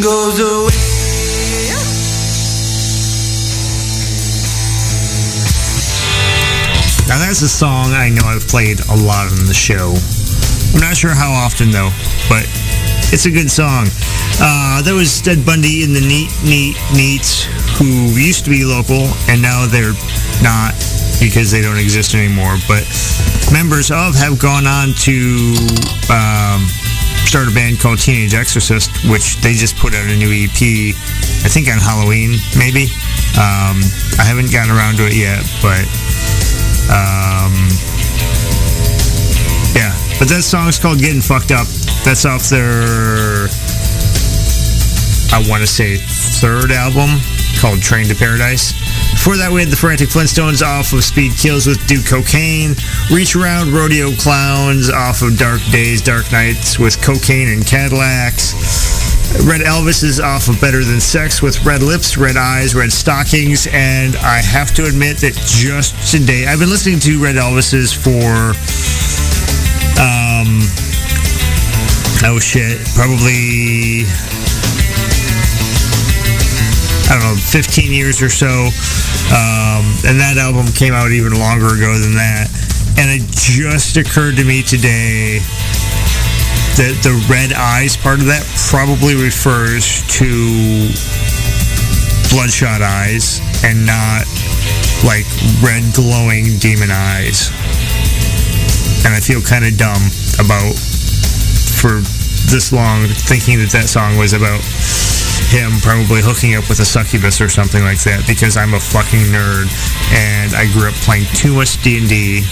Goes 0.00 0.38
away. 0.38 0.72
Now 7.08 7.18
that's 7.18 7.42
a 7.42 7.48
song 7.48 7.92
I 7.92 8.08
know 8.08 8.22
I've 8.24 8.46
played 8.48 8.80
a 8.88 8.96
lot 8.96 9.26
on 9.26 9.44
the 9.46 9.54
show. 9.54 9.92
I'm 10.72 10.80
not 10.80 10.96
sure 10.96 11.14
how 11.14 11.30
often 11.32 11.70
though, 11.70 11.90
but 12.28 12.48
it's 13.12 13.26
a 13.26 13.30
good 13.30 13.50
song. 13.50 13.86
Uh, 14.40 14.80
that 14.82 14.94
was 14.94 15.20
Ted 15.20 15.44
Bundy 15.44 15.84
and 15.84 15.94
the 15.94 16.00
Neat 16.00 16.30
Neat 16.44 16.76
Neats, 16.96 17.44
who 17.76 17.84
used 18.16 18.44
to 18.44 18.50
be 18.50 18.64
local 18.64 19.12
and 19.28 19.42
now 19.42 19.66
they're 19.66 19.92
not 20.40 20.72
because 21.20 21.50
they 21.50 21.60
don't 21.60 21.78
exist 21.78 22.14
anymore. 22.14 22.56
But 22.66 22.88
members 23.52 23.90
of 23.90 24.14
have 24.14 24.38
gone 24.38 24.66
on 24.66 24.94
to 25.04 25.52
um, 26.08 26.64
start 27.32 27.48
a 27.48 27.54
band 27.54 27.80
called 27.80 27.98
Teenage 27.98 28.34
Exorcist, 28.34 29.08
which 29.08 29.36
they 29.40 29.54
just 29.54 29.74
put 29.78 29.94
out 29.94 30.04
a 30.04 30.14
new 30.14 30.28
EP, 30.28 30.52
I 30.52 31.48
think 31.48 31.66
on 31.72 31.78
Halloween, 31.80 32.36
maybe. 32.58 32.92
Um, 33.40 33.80
I 34.20 34.24
haven't 34.28 34.52
gotten 34.52 34.68
around 34.68 35.00
to 35.00 35.08
it 35.08 35.16
yet, 35.16 35.40
but 35.64 35.80
um, 36.92 37.56
yeah, 39.72 39.96
but 40.20 40.28
that 40.28 40.44
song's 40.44 40.78
called 40.78 40.98
"Getting 40.98 41.22
Fucked 41.22 41.52
Up." 41.52 41.64
That's 42.04 42.28
off 42.28 42.52
their, 42.52 43.48
I 45.32 45.40
want 45.48 45.64
to 45.64 45.66
say, 45.66 45.96
third 46.36 46.70
album 46.70 47.16
called 47.56 47.80
"Train 47.80 48.08
to 48.08 48.14
Paradise." 48.14 48.76
Before 49.12 49.36
that, 49.36 49.52
we 49.52 49.60
had 49.60 49.70
the 49.70 49.76
Frantic 49.76 50.08
Flintstones 50.08 50.62
off 50.66 50.92
of 50.92 51.04
Speed 51.04 51.32
Kills 51.38 51.66
with 51.66 51.86
Do 51.86 52.02
Cocaine, 52.02 52.74
Reach 53.12 53.36
Around 53.36 53.72
Rodeo 53.72 54.10
Clowns 54.16 54.90
off 54.90 55.22
of 55.22 55.38
Dark 55.38 55.60
Days, 55.70 56.02
Dark 56.02 56.32
Nights 56.32 56.78
with 56.78 57.00
Cocaine 57.00 57.48
and 57.48 57.64
Cadillacs. 57.64 58.52
Red 59.46 59.62
Elvises 59.62 60.22
off 60.22 60.48
of 60.48 60.60
Better 60.60 60.84
Than 60.84 61.00
Sex 61.00 61.40
with 61.40 61.64
Red 61.64 61.82
Lips, 61.82 62.16
Red 62.16 62.36
Eyes, 62.36 62.74
Red 62.74 62.92
Stockings, 62.92 63.66
and 63.72 64.14
I 64.16 64.38
have 64.42 64.74
to 64.74 64.84
admit 64.84 65.18
that 65.18 65.34
just 65.46 65.94
today, 66.10 66.46
I've 66.46 66.58
been 66.58 66.68
listening 66.68 67.00
to 67.00 67.22
Red 67.22 67.36
Elvises 67.36 67.94
for, 67.94 68.52
um, 70.02 70.60
oh 72.28 72.38
shit, 72.38 72.84
probably, 72.94 74.04
I 77.12 77.20
don't 77.20 77.36
know, 77.36 77.36
15 77.36 77.92
years 77.92 78.22
or 78.22 78.30
so. 78.32 78.72
Um, 79.28 79.84
and 80.08 80.16
that 80.16 80.40
album 80.40 80.64
came 80.72 80.96
out 80.96 81.12
even 81.12 81.36
longer 81.36 81.76
ago 81.76 81.92
than 82.00 82.16
that. 82.16 82.48
And 82.96 83.12
it 83.12 83.20
just 83.36 84.00
occurred 84.00 84.40
to 84.40 84.44
me 84.48 84.64
today 84.64 85.44
that 86.80 86.96
the 87.04 87.12
red 87.28 87.52
eyes 87.52 88.00
part 88.00 88.24
of 88.24 88.32
that 88.32 88.40
probably 88.72 89.12
refers 89.12 90.00
to 90.16 90.88
bloodshot 92.32 92.80
eyes 92.80 93.44
and 93.60 93.84
not 93.84 94.24
like 95.04 95.28
red 95.60 95.84
glowing 95.92 96.56
demon 96.64 96.88
eyes. 96.88 97.52
And 99.04 99.12
I 99.12 99.20
feel 99.20 99.44
kind 99.44 99.68
of 99.68 99.76
dumb 99.76 100.00
about 100.40 100.72
for 101.76 102.00
this 102.48 102.72
long 102.72 103.04
thinking 103.28 103.60
that 103.60 103.68
that 103.76 103.92
song 103.92 104.16
was 104.16 104.32
about 104.32 104.64
him 105.50 105.72
probably 105.80 106.20
hooking 106.22 106.54
up 106.54 106.68
with 106.68 106.80
a 106.80 106.84
succubus 106.84 107.40
or 107.40 107.48
something 107.48 107.82
like 107.82 108.02
that 108.04 108.24
because 108.26 108.56
I'm 108.56 108.74
a 108.74 108.80
fucking 108.80 109.32
nerd 109.32 109.66
and 110.12 110.54
I 110.54 110.70
grew 110.72 110.88
up 110.88 110.94
playing 111.02 111.26
too 111.34 111.54
much 111.54 111.82
D&D 111.82 112.44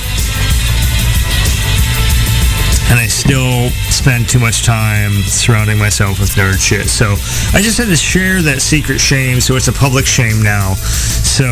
and 2.91 2.99
I 2.99 3.07
still 3.07 3.71
spend 3.95 4.29
too 4.29 4.41
much 4.41 4.65
time 4.65 5.23
surrounding 5.23 5.79
myself 5.79 6.19
with 6.19 6.31
nerd 6.31 6.59
shit. 6.59 6.91
So 6.91 7.13
I 7.55 7.63
just 7.63 7.79
had 7.79 7.87
to 7.87 7.97
share 7.97 8.43
that 8.43 8.61
secret 8.61 8.99
shame, 8.99 9.41
so 9.41 9.55
it's 9.55 9.69
a 9.69 9.73
public 9.73 10.07
shame 10.07 10.43
now. 10.43 10.75
So 10.75 11.47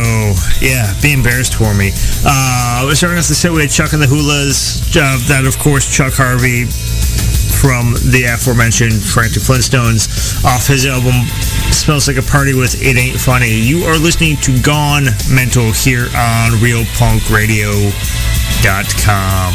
yeah, 0.61 0.93
be 1.01 1.13
embarrassed 1.13 1.55
for 1.55 1.73
me. 1.75 1.93
Uh, 2.27 2.83
we're 2.87 2.97
starting 2.97 3.19
off 3.19 3.29
the 3.29 3.39
set 3.39 3.53
with 3.53 3.71
Chuck 3.71 3.93
and 3.93 4.03
the 4.03 4.07
Hulas. 4.07 4.83
Uh, 4.91 5.17
that 5.29 5.47
of 5.47 5.57
course 5.59 5.87
Chuck 5.87 6.15
Harvey 6.15 6.67
from 7.59 7.99
the 8.15 8.31
aforementioned 8.31 9.03
Frantic 9.03 9.43
Flintstones 9.43 10.07
off 10.45 10.69
his 10.69 10.87
album 10.87 11.27
Smells 11.75 12.07
Like 12.07 12.17
a 12.17 12.23
Party 12.23 12.55
with 12.55 12.81
It 12.81 12.97
Ain't 12.97 13.19
Funny. 13.19 13.51
You 13.51 13.83
are 13.85 13.99
listening 13.99 14.37
to 14.47 14.57
Gone 14.63 15.07
Mental 15.29 15.73
here 15.73 16.07
on 16.15 16.53
RealPunkRadio.com. 16.63 19.53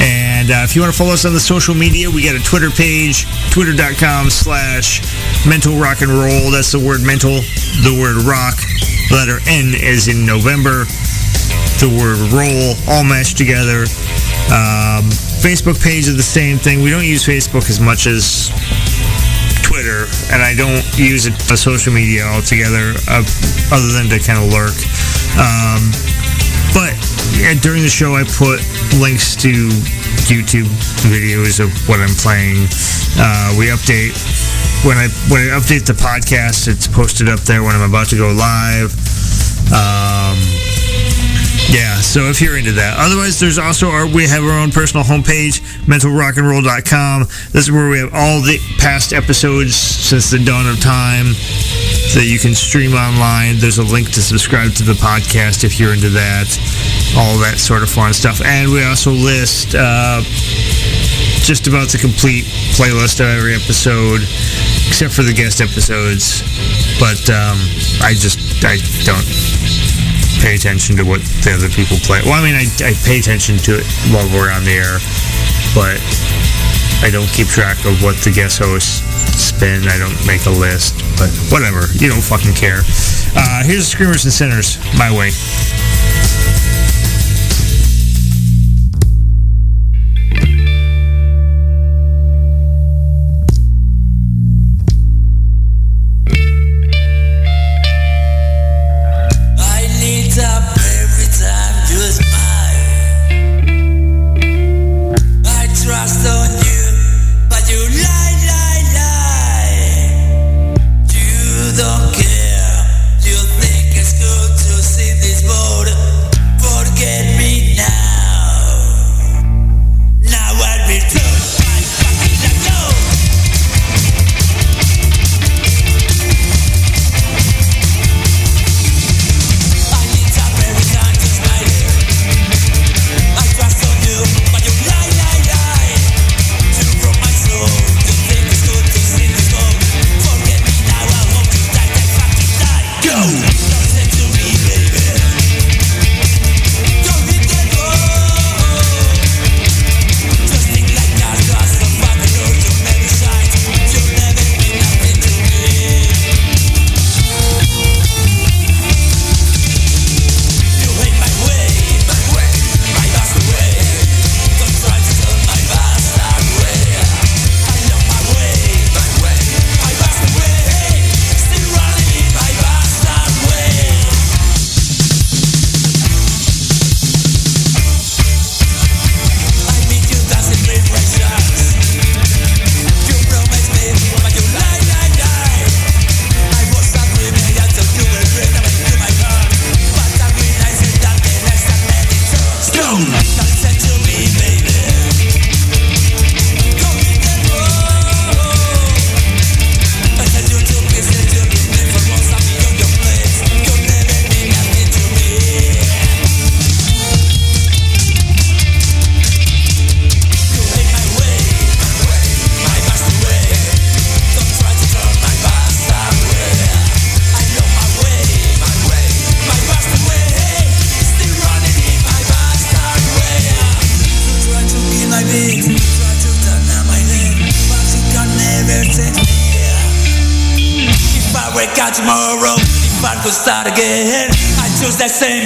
And 0.00 0.50
uh, 0.50 0.64
if 0.64 0.74
you 0.74 0.80
want 0.80 0.94
to 0.94 0.98
follow 0.98 1.12
us 1.12 1.24
on 1.24 1.32
the 1.34 1.40
social 1.40 1.74
media, 1.74 2.10
we 2.10 2.24
got 2.24 2.36
a 2.36 2.42
Twitter 2.42 2.70
page, 2.70 3.26
twitter.com 3.52 4.30
slash 4.30 5.02
mental 5.46 5.76
rock 5.76 6.00
and 6.00 6.10
roll. 6.10 6.50
That's 6.50 6.72
the 6.72 6.80
word 6.80 7.02
mental, 7.04 7.42
the 7.84 7.92
word 8.00 8.24
rock, 8.24 8.56
letter 9.12 9.40
N 9.44 9.74
is 9.76 10.08
in 10.08 10.24
November, 10.24 10.86
the 11.84 11.92
word 11.92 12.32
roll, 12.32 12.76
all 12.88 13.04
mashed 13.04 13.36
together. 13.36 13.84
Um, 14.48 15.12
Facebook 15.46 15.80
page 15.80 16.10
is 16.10 16.16
the 16.16 16.26
same 16.26 16.58
thing. 16.58 16.82
We 16.82 16.90
don't 16.90 17.06
use 17.06 17.22
Facebook 17.22 17.70
as 17.70 17.78
much 17.78 18.10
as 18.10 18.50
Twitter, 19.62 20.10
and 20.34 20.42
I 20.42 20.58
don't 20.58 20.82
use 20.98 21.30
it 21.30 21.38
as 21.46 21.62
social 21.62 21.92
media 21.94 22.26
altogether, 22.26 22.98
uh, 23.06 23.22
other 23.70 23.90
than 23.94 24.10
to 24.10 24.18
kind 24.18 24.42
of 24.42 24.50
lurk. 24.50 24.74
Um, 25.38 25.94
but 26.74 26.98
yeah, 27.38 27.54
during 27.62 27.86
the 27.86 27.94
show, 27.94 28.18
I 28.18 28.26
put 28.26 28.58
links 28.98 29.38
to 29.46 29.70
YouTube 30.26 30.66
videos 31.06 31.62
of 31.62 31.70
what 31.86 32.02
I'm 32.02 32.10
playing. 32.18 32.66
Uh, 33.14 33.54
we 33.54 33.70
update 33.70 34.18
when 34.82 34.98
I 34.98 35.06
when 35.30 35.46
I 35.46 35.54
update 35.62 35.86
the 35.86 35.94
podcast. 35.94 36.66
It's 36.66 36.90
posted 36.90 37.28
up 37.28 37.38
there 37.46 37.62
when 37.62 37.76
I'm 37.76 37.88
about 37.88 38.10
to 38.10 38.16
go 38.18 38.34
live. 38.34 38.90
Um, 39.70 40.65
yeah, 41.68 42.00
so 42.00 42.28
if 42.28 42.40
you're 42.40 42.56
into 42.56 42.72
that. 42.72 42.96
Otherwise, 42.98 43.40
there's 43.40 43.58
also 43.58 43.88
our 43.88 44.06
we 44.06 44.26
have 44.28 44.44
our 44.44 44.58
own 44.58 44.70
personal 44.70 45.04
homepage, 45.04 45.60
mentalrockandroll.com. 45.84 47.20
This 47.52 47.66
is 47.66 47.72
where 47.72 47.88
we 47.88 47.98
have 47.98 48.14
all 48.14 48.40
the 48.40 48.58
past 48.78 49.12
episodes 49.12 49.74
since 49.74 50.30
the 50.30 50.38
dawn 50.38 50.68
of 50.68 50.80
time 50.80 51.26
that 52.14 52.24
you 52.24 52.38
can 52.38 52.54
stream 52.54 52.94
online. 52.94 53.58
There's 53.58 53.78
a 53.78 53.84
link 53.84 54.10
to 54.12 54.22
subscribe 54.22 54.72
to 54.74 54.84
the 54.84 54.94
podcast 54.94 55.64
if 55.64 55.80
you're 55.80 55.92
into 55.92 56.10
that, 56.10 56.46
all 57.16 57.36
that 57.38 57.58
sort 57.58 57.82
of 57.82 57.90
fun 57.90 58.14
stuff. 58.14 58.40
And 58.44 58.70
we 58.70 58.84
also 58.84 59.10
list 59.10 59.74
uh, 59.74 60.22
just 61.42 61.66
about 61.66 61.88
the 61.88 61.98
complete 61.98 62.44
playlist 62.78 63.20
of 63.20 63.26
every 63.26 63.54
episode, 63.54 64.22
except 64.88 65.12
for 65.12 65.22
the 65.22 65.34
guest 65.34 65.60
episodes. 65.60 66.40
But 67.00 67.28
um, 67.28 67.58
I 68.00 68.14
just 68.14 68.38
I 68.64 68.78
don't 69.04 69.85
pay 70.40 70.54
attention 70.54 70.96
to 70.96 71.04
what 71.04 71.20
the 71.42 71.52
other 71.52 71.68
people 71.68 71.96
play. 72.02 72.20
Well, 72.24 72.34
I 72.34 72.42
mean, 72.42 72.54
I, 72.54 72.66
I 72.82 72.92
pay 73.04 73.18
attention 73.18 73.56
to 73.68 73.78
it 73.78 73.86
while 74.12 74.26
we're 74.32 74.50
on 74.50 74.64
the 74.64 74.76
air, 74.76 74.98
but 75.74 75.98
I 77.04 77.10
don't 77.10 77.28
keep 77.28 77.48
track 77.48 77.76
of 77.84 78.02
what 78.02 78.16
the 78.24 78.32
guest 78.32 78.58
hosts 78.58 79.04
spin. 79.36 79.88
I 79.88 79.98
don't 79.98 80.16
make 80.26 80.46
a 80.46 80.54
list, 80.54 80.96
but 81.20 81.28
whatever. 81.52 81.86
You 82.00 82.08
don't 82.08 82.24
fucking 82.24 82.54
care. 82.54 82.80
Uh, 83.36 83.64
here's 83.64 83.86
Screamers 83.86 84.24
and 84.24 84.32
Sinners, 84.32 84.78
my 84.96 85.12
way. 85.12 85.30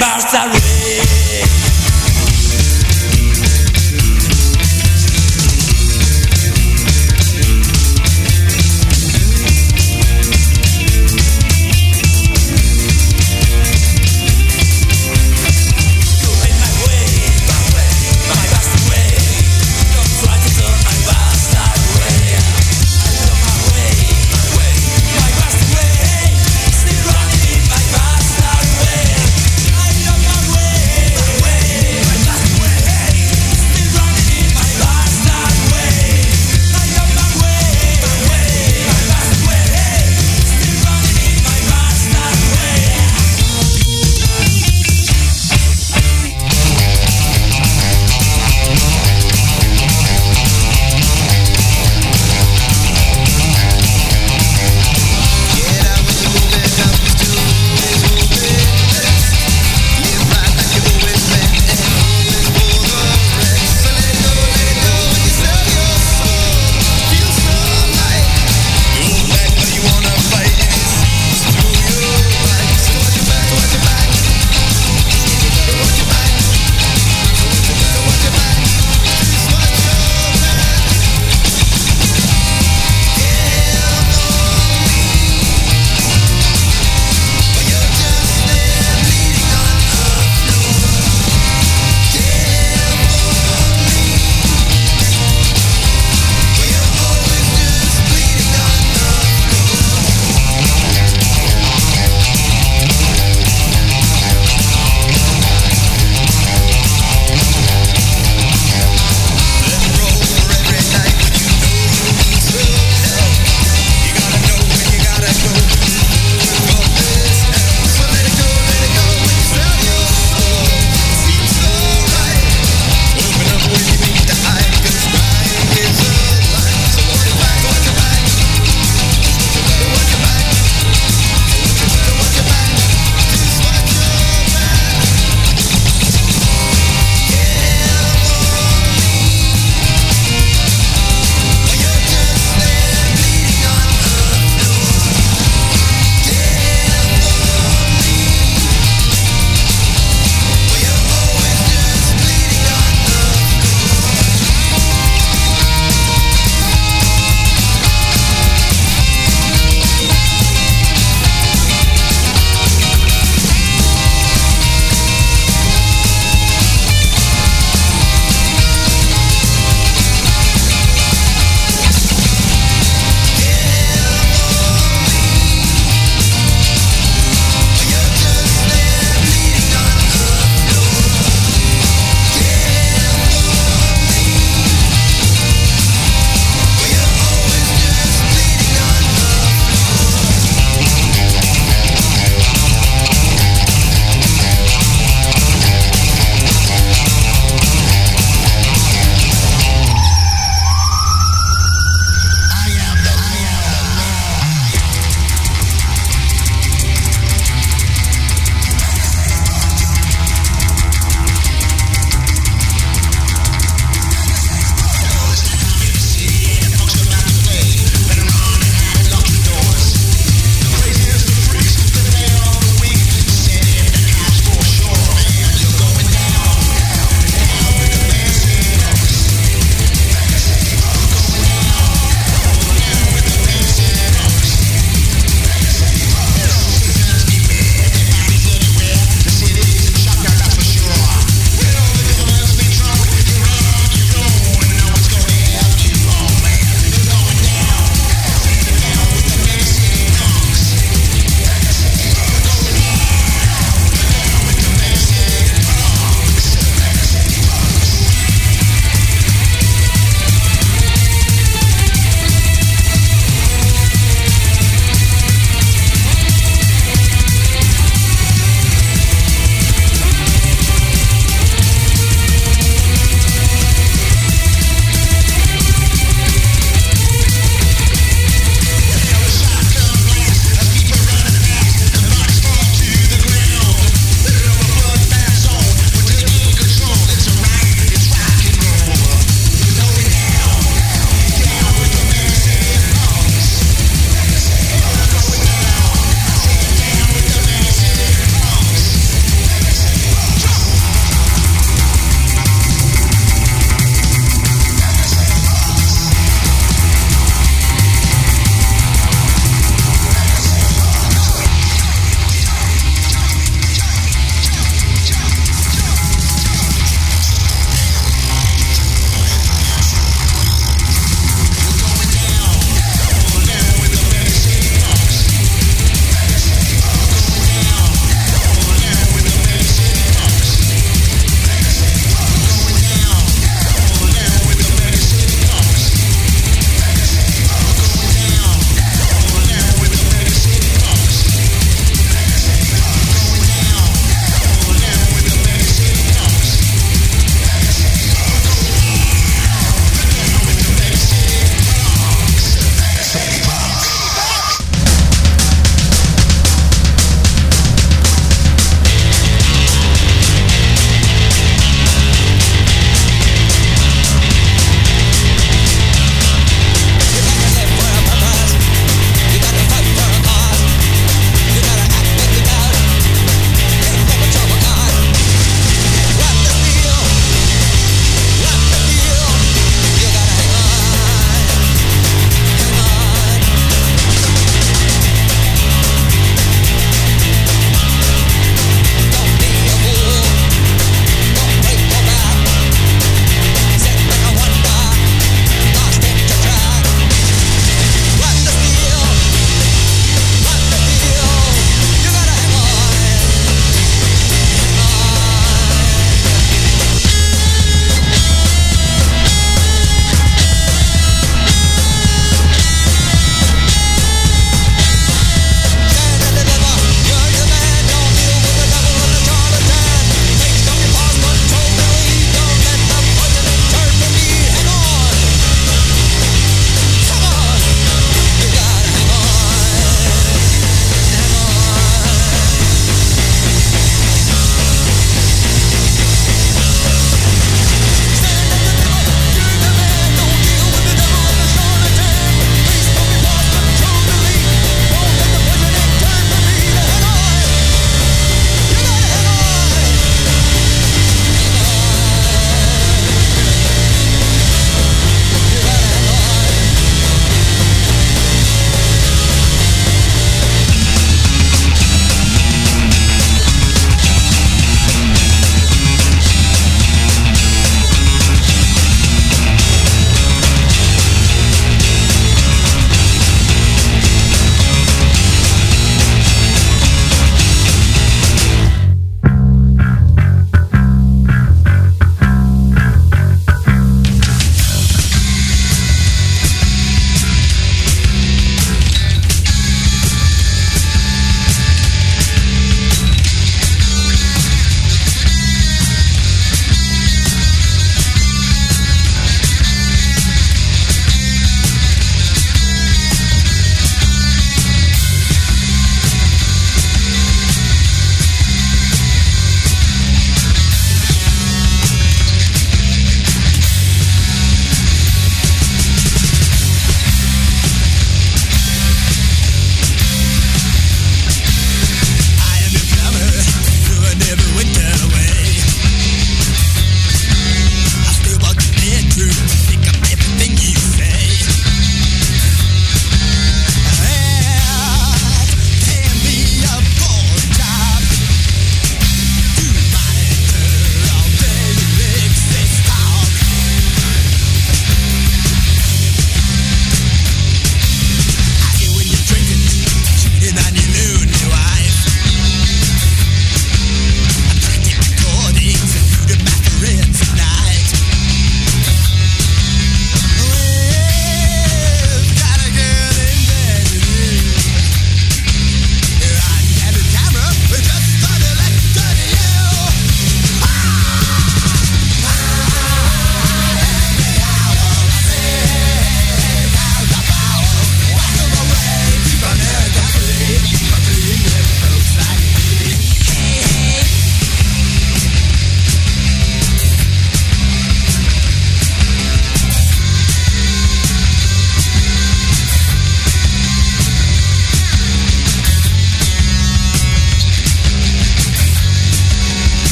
Barça. 0.00 0.37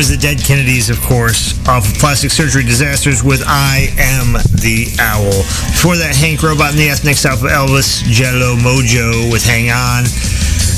Was 0.00 0.08
the 0.08 0.16
Dead 0.16 0.40
Kennedys, 0.42 0.88
of 0.88 0.98
course, 1.02 1.52
off 1.68 1.84
of 1.84 1.92
Plastic 2.00 2.30
Surgery 2.30 2.64
Disasters 2.64 3.22
with 3.22 3.44
I 3.44 3.92
Am 4.00 4.32
the 4.64 4.88
Owl. 4.96 5.44
Before 5.76 5.92
that, 6.00 6.16
Hank 6.16 6.40
Robot 6.40 6.72
and 6.72 6.80
the 6.80 6.88
Ethnics 6.88 7.28
off 7.28 7.44
of 7.44 7.52
Elvis 7.52 8.00
Jello 8.08 8.56
Mojo 8.56 9.28
with 9.28 9.44
Hang 9.44 9.68
On. 9.68 10.08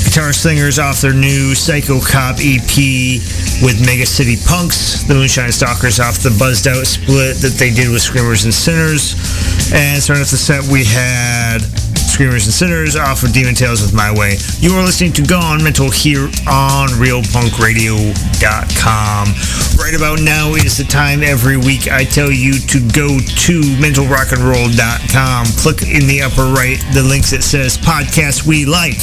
Guitar 0.03 0.35
Slingers 0.35 0.75
off 0.75 0.99
their 0.99 1.15
new 1.15 1.55
Psycho 1.55 2.03
Cop 2.03 2.43
EP 2.43 2.75
with 3.63 3.79
Mega 3.87 4.03
City 4.03 4.35
Punks. 4.43 5.07
The 5.07 5.15
Moonshine 5.15 5.55
Stalkers 5.55 6.03
off 6.03 6.19
the 6.19 6.35
Buzzed 6.35 6.67
Out 6.67 6.83
split 6.83 7.39
that 7.39 7.55
they 7.55 7.71
did 7.71 7.87
with 7.95 8.03
Screamers 8.03 8.43
and 8.43 8.53
Sinners. 8.53 9.15
And 9.71 10.03
starting 10.03 10.27
off 10.27 10.35
the 10.35 10.41
set, 10.41 10.67
we 10.67 10.83
had 10.83 11.63
Screamers 12.13 12.45
and 12.45 12.53
Sinners 12.53 12.95
off 12.95 13.23
of 13.23 13.33
Demon 13.33 13.55
Tales 13.55 13.81
with 13.81 13.91
My 13.91 14.13
Way. 14.13 14.37
You 14.59 14.77
are 14.77 14.85
listening 14.85 15.13
to 15.13 15.23
Gone 15.23 15.63
Mental 15.63 15.89
here 15.89 16.25
on 16.45 16.89
RealPunkRadio.com. 17.01 19.25
Right 19.81 19.95
about 19.97 20.21
now 20.21 20.53
is 20.53 20.77
the 20.77 20.83
time 20.83 21.23
every 21.23 21.57
week 21.57 21.91
I 21.91 22.03
tell 22.03 22.29
you 22.29 22.53
to 22.69 22.77
go 22.93 23.17
to 23.17 23.61
MentalRockAndRoll.com. 23.81 25.45
Click 25.57 25.81
in 25.89 26.05
the 26.05 26.21
upper 26.21 26.53
right 26.53 26.77
the 26.93 27.01
link 27.01 27.25
that 27.33 27.41
says 27.41 27.79
Podcast 27.79 28.45
We 28.45 28.65
Like. 28.65 29.01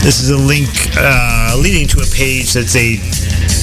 This 0.00 0.24
is 0.24 0.30
a 0.30 0.38
link 0.38 0.70
uh, 0.96 1.54
leading 1.60 1.86
to 1.88 2.00
a 2.00 2.06
page 2.16 2.54
that's 2.54 2.76
a 2.76 2.96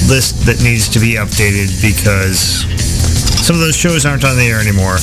list 0.06 0.46
that 0.46 0.62
needs 0.62 0.88
to 0.90 1.00
be 1.00 1.16
updated 1.18 1.82
because 1.82 2.62
some 3.40 3.56
of 3.56 3.60
those 3.60 3.76
shows 3.76 4.04
aren't 4.06 4.24
on 4.24 4.36
the 4.36 4.44
air 4.44 4.60
anymore. 4.60 4.96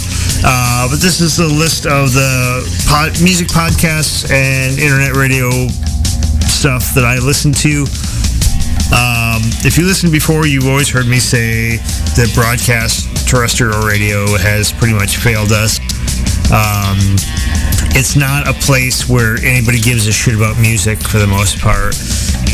Uh, 0.45 0.87
but 0.89 1.01
this 1.01 1.21
is 1.21 1.37
the 1.37 1.47
list 1.47 1.85
of 1.85 2.13
the 2.13 2.63
pod, 2.87 3.19
music 3.21 3.47
podcasts 3.47 4.29
and 4.31 4.79
internet 4.79 5.15
radio 5.15 5.49
stuff 6.45 6.93
that 6.93 7.03
I 7.03 7.17
listen 7.17 7.51
to. 7.65 7.85
Um, 8.93 9.41
if 9.67 9.77
you 9.77 9.85
listened 9.85 10.11
before, 10.11 10.47
you've 10.47 10.67
always 10.67 10.89
heard 10.89 11.07
me 11.07 11.19
say 11.19 11.77
that 12.15 12.31
broadcast 12.33 13.27
terrestrial 13.27 13.85
radio 13.85 14.25
has 14.37 14.71
pretty 14.71 14.93
much 14.93 15.17
failed 15.17 15.51
us. 15.51 15.79
Um, 16.47 17.19
it's 17.97 18.15
not 18.15 18.47
a 18.47 18.53
place 18.53 19.09
where 19.09 19.37
anybody 19.43 19.81
gives 19.81 20.07
a 20.07 20.13
shit 20.13 20.35
about 20.35 20.59
music 20.61 20.99
for 20.99 21.17
the 21.17 21.27
most 21.27 21.59
part. 21.59 21.95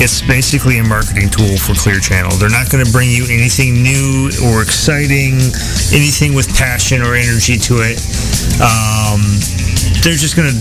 It's 0.01 0.21
basically 0.21 0.79
a 0.79 0.83
marketing 0.83 1.29
tool 1.29 1.57
for 1.57 1.73
Clear 1.75 1.99
Channel. 1.99 2.31
They're 2.37 2.49
not 2.49 2.69
going 2.69 2.83
to 2.83 2.91
bring 2.91 3.09
you 3.09 3.25
anything 3.29 3.83
new 3.83 4.31
or 4.45 4.61
exciting, 4.61 5.37
anything 5.93 6.33
with 6.33 6.49
passion 6.55 7.01
or 7.01 7.15
energy 7.15 7.57
to 7.69 7.85
it. 7.85 8.01
Um, 8.59 9.21
they're 10.01 10.17
just 10.17 10.35
going 10.35 10.49
to 10.49 10.57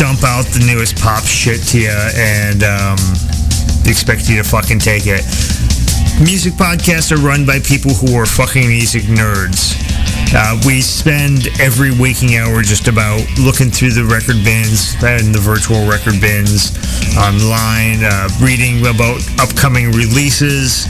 dump 0.00 0.24
out 0.24 0.46
the 0.50 0.64
newest 0.66 0.98
pop 0.98 1.24
shit 1.24 1.62
to 1.68 1.78
you 1.78 1.98
and 2.16 2.64
um, 2.64 2.98
expect 3.84 4.28
you 4.28 4.36
to 4.40 4.44
fucking 4.44 4.80
take 4.80 5.04
it. 5.06 5.22
Music 6.18 6.54
podcasts 6.54 7.12
are 7.12 7.20
run 7.20 7.44
by 7.44 7.60
people 7.60 7.92
who 7.92 8.16
are 8.16 8.26
fucking 8.26 8.66
music 8.66 9.02
nerds. 9.04 9.91
Uh, 10.30 10.60
we 10.64 10.80
spend 10.80 11.48
every 11.60 11.90
waking 11.90 12.36
hour 12.36 12.62
just 12.62 12.88
about 12.88 13.20
looking 13.38 13.68
through 13.68 13.92
the 13.92 14.04
record 14.04 14.40
bins 14.44 14.94
and 15.02 15.34
the 15.34 15.40
virtual 15.40 15.84
record 15.84 16.20
bins 16.20 16.72
online, 17.18 18.00
uh, 18.04 18.28
reading 18.40 18.80
about 18.86 19.20
upcoming 19.40 19.92
releases, 19.92 20.88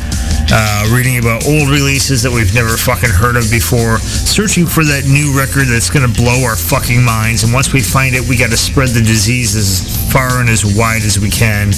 uh, 0.52 0.86
reading 0.94 1.18
about 1.18 1.46
old 1.46 1.68
releases 1.70 2.22
that 2.22 2.30
we've 2.30 2.54
never 2.54 2.76
fucking 2.76 3.10
heard 3.10 3.34
of 3.34 3.50
before, 3.50 3.98
searching 3.98 4.66
for 4.66 4.84
that 4.84 5.04
new 5.10 5.34
record 5.34 5.66
that's 5.66 5.90
going 5.90 6.06
to 6.06 6.14
blow 6.14 6.44
our 6.44 6.56
fucking 6.56 7.02
minds. 7.02 7.42
And 7.42 7.52
once 7.52 7.72
we 7.72 7.82
find 7.82 8.14
it, 8.14 8.22
we 8.28 8.36
got 8.36 8.50
to 8.50 8.56
spread 8.56 8.90
the 8.90 9.02
disease 9.02 9.56
as 9.56 9.82
far 10.12 10.38
and 10.38 10.48
as 10.48 10.62
wide 10.62 11.02
as 11.02 11.18
we 11.18 11.30
can, 11.30 11.74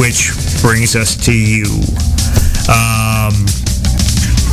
which 0.00 0.34
brings 0.62 0.96
us 0.96 1.14
to 1.26 1.32
you. 1.32 1.68
Um, 2.66 3.46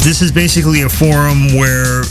this 0.06 0.22
is 0.22 0.32
basically 0.32 0.84
a 0.84 0.90
forum 0.90 1.56
where 1.58 2.04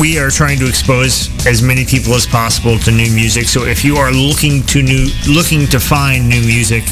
we 0.00 0.18
are 0.18 0.30
trying 0.30 0.58
to 0.58 0.68
expose 0.68 1.28
as 1.46 1.62
many 1.62 1.84
people 1.84 2.14
as 2.14 2.26
possible 2.26 2.78
to 2.78 2.90
new 2.90 3.10
music. 3.10 3.48
So 3.48 3.64
if 3.64 3.84
you 3.84 3.96
are 3.96 4.12
looking 4.12 4.62
to 4.74 4.82
new 4.82 5.08
looking 5.26 5.66
to 5.68 5.80
find 5.80 6.28
new 6.28 6.40
music, 6.42 6.84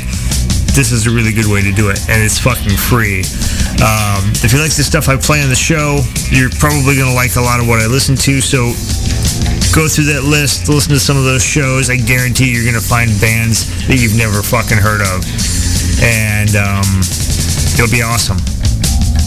this 0.77 0.93
is 0.93 1.07
a 1.07 1.11
really 1.11 1.33
good 1.33 1.47
way 1.47 1.63
to 1.63 1.73
do 1.73 1.89
it, 1.91 2.01
and 2.09 2.23
it's 2.23 2.39
fucking 2.39 2.77
free. 2.77 3.21
Um, 3.81 4.33
if 4.45 4.53
you 4.53 4.61
like 4.61 4.75
the 4.77 4.85
stuff 4.85 5.09
I 5.09 5.17
play 5.17 5.43
on 5.43 5.49
the 5.49 5.57
show, 5.57 6.01
you're 6.29 6.51
probably 6.61 6.97
gonna 6.97 7.15
like 7.15 7.37
a 7.37 7.41
lot 7.41 7.61
of 7.61 7.69
what 7.69 7.81
I 7.81 7.87
listen 7.87 8.17
to. 8.29 8.41
So 8.41 8.73
go 9.73 9.89
through 9.89 10.13
that 10.13 10.25
list, 10.25 10.69
listen 10.69 10.93
to 10.93 11.01
some 11.01 11.17
of 11.17 11.25
those 11.25 11.45
shows. 11.45 11.91
I 11.91 11.97
guarantee 11.97 12.53
you're 12.53 12.65
gonna 12.65 12.81
find 12.81 13.09
bands 13.21 13.69
that 13.89 14.01
you've 14.01 14.17
never 14.17 14.43
fucking 14.43 14.79
heard 14.79 15.01
of, 15.01 15.25
and 16.03 16.57
um, 16.57 16.89
it'll 17.77 17.93
be 17.93 18.03
awesome. 18.03 18.41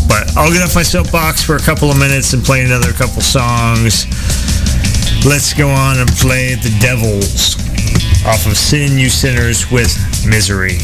But 0.10 0.36
I'll 0.36 0.52
get 0.52 0.64
off 0.64 0.74
my 0.76 0.84
soapbox 0.84 1.44
for 1.44 1.56
a 1.56 1.60
couple 1.60 1.92
of 1.92 1.98
minutes 1.98 2.34
and 2.34 2.44
play 2.44 2.66
another 2.66 2.92
couple 2.92 3.22
songs. 3.22 4.10
Let's 5.24 5.54
go 5.54 5.70
on 5.70 6.00
and 6.00 6.10
play 6.18 6.56
The 6.56 6.76
Devils 6.82 7.56
off 8.26 8.46
of 8.48 8.58
Sin 8.58 8.98
You 8.98 9.10
Sinners 9.10 9.70
with 9.72 9.94
Misery. 10.28 10.80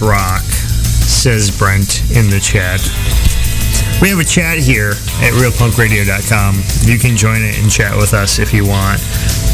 Rock, 0.00 0.42
says 0.42 1.50
Brent 1.50 2.02
in 2.10 2.30
the 2.30 2.40
chat. 2.40 2.80
We 4.00 4.10
have 4.10 4.18
a 4.18 4.24
chat 4.24 4.58
here 4.58 4.90
at 5.22 5.32
realpunkradio.com. 5.34 6.62
You 6.86 6.98
can 6.98 7.16
join 7.16 7.42
it 7.42 7.58
and 7.58 7.70
chat 7.70 7.96
with 7.96 8.14
us 8.14 8.38
if 8.38 8.52
you 8.52 8.66
want 8.66 9.00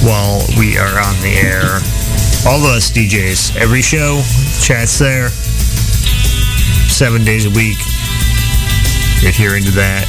while 0.05 0.45
we 0.59 0.77
are 0.77 1.01
on 1.01 1.17
the 1.23 1.33
air. 1.41 1.65
All 2.47 2.61
of 2.61 2.77
us 2.77 2.91
DJs, 2.91 3.57
every 3.57 3.81
show, 3.81 4.21
chat's 4.61 4.99
there. 4.99 5.29
Seven 6.89 7.25
days 7.25 7.47
a 7.47 7.51
week. 7.51 7.79
If 9.25 9.41
you're 9.41 9.57
into 9.57 9.73
that. 9.73 10.05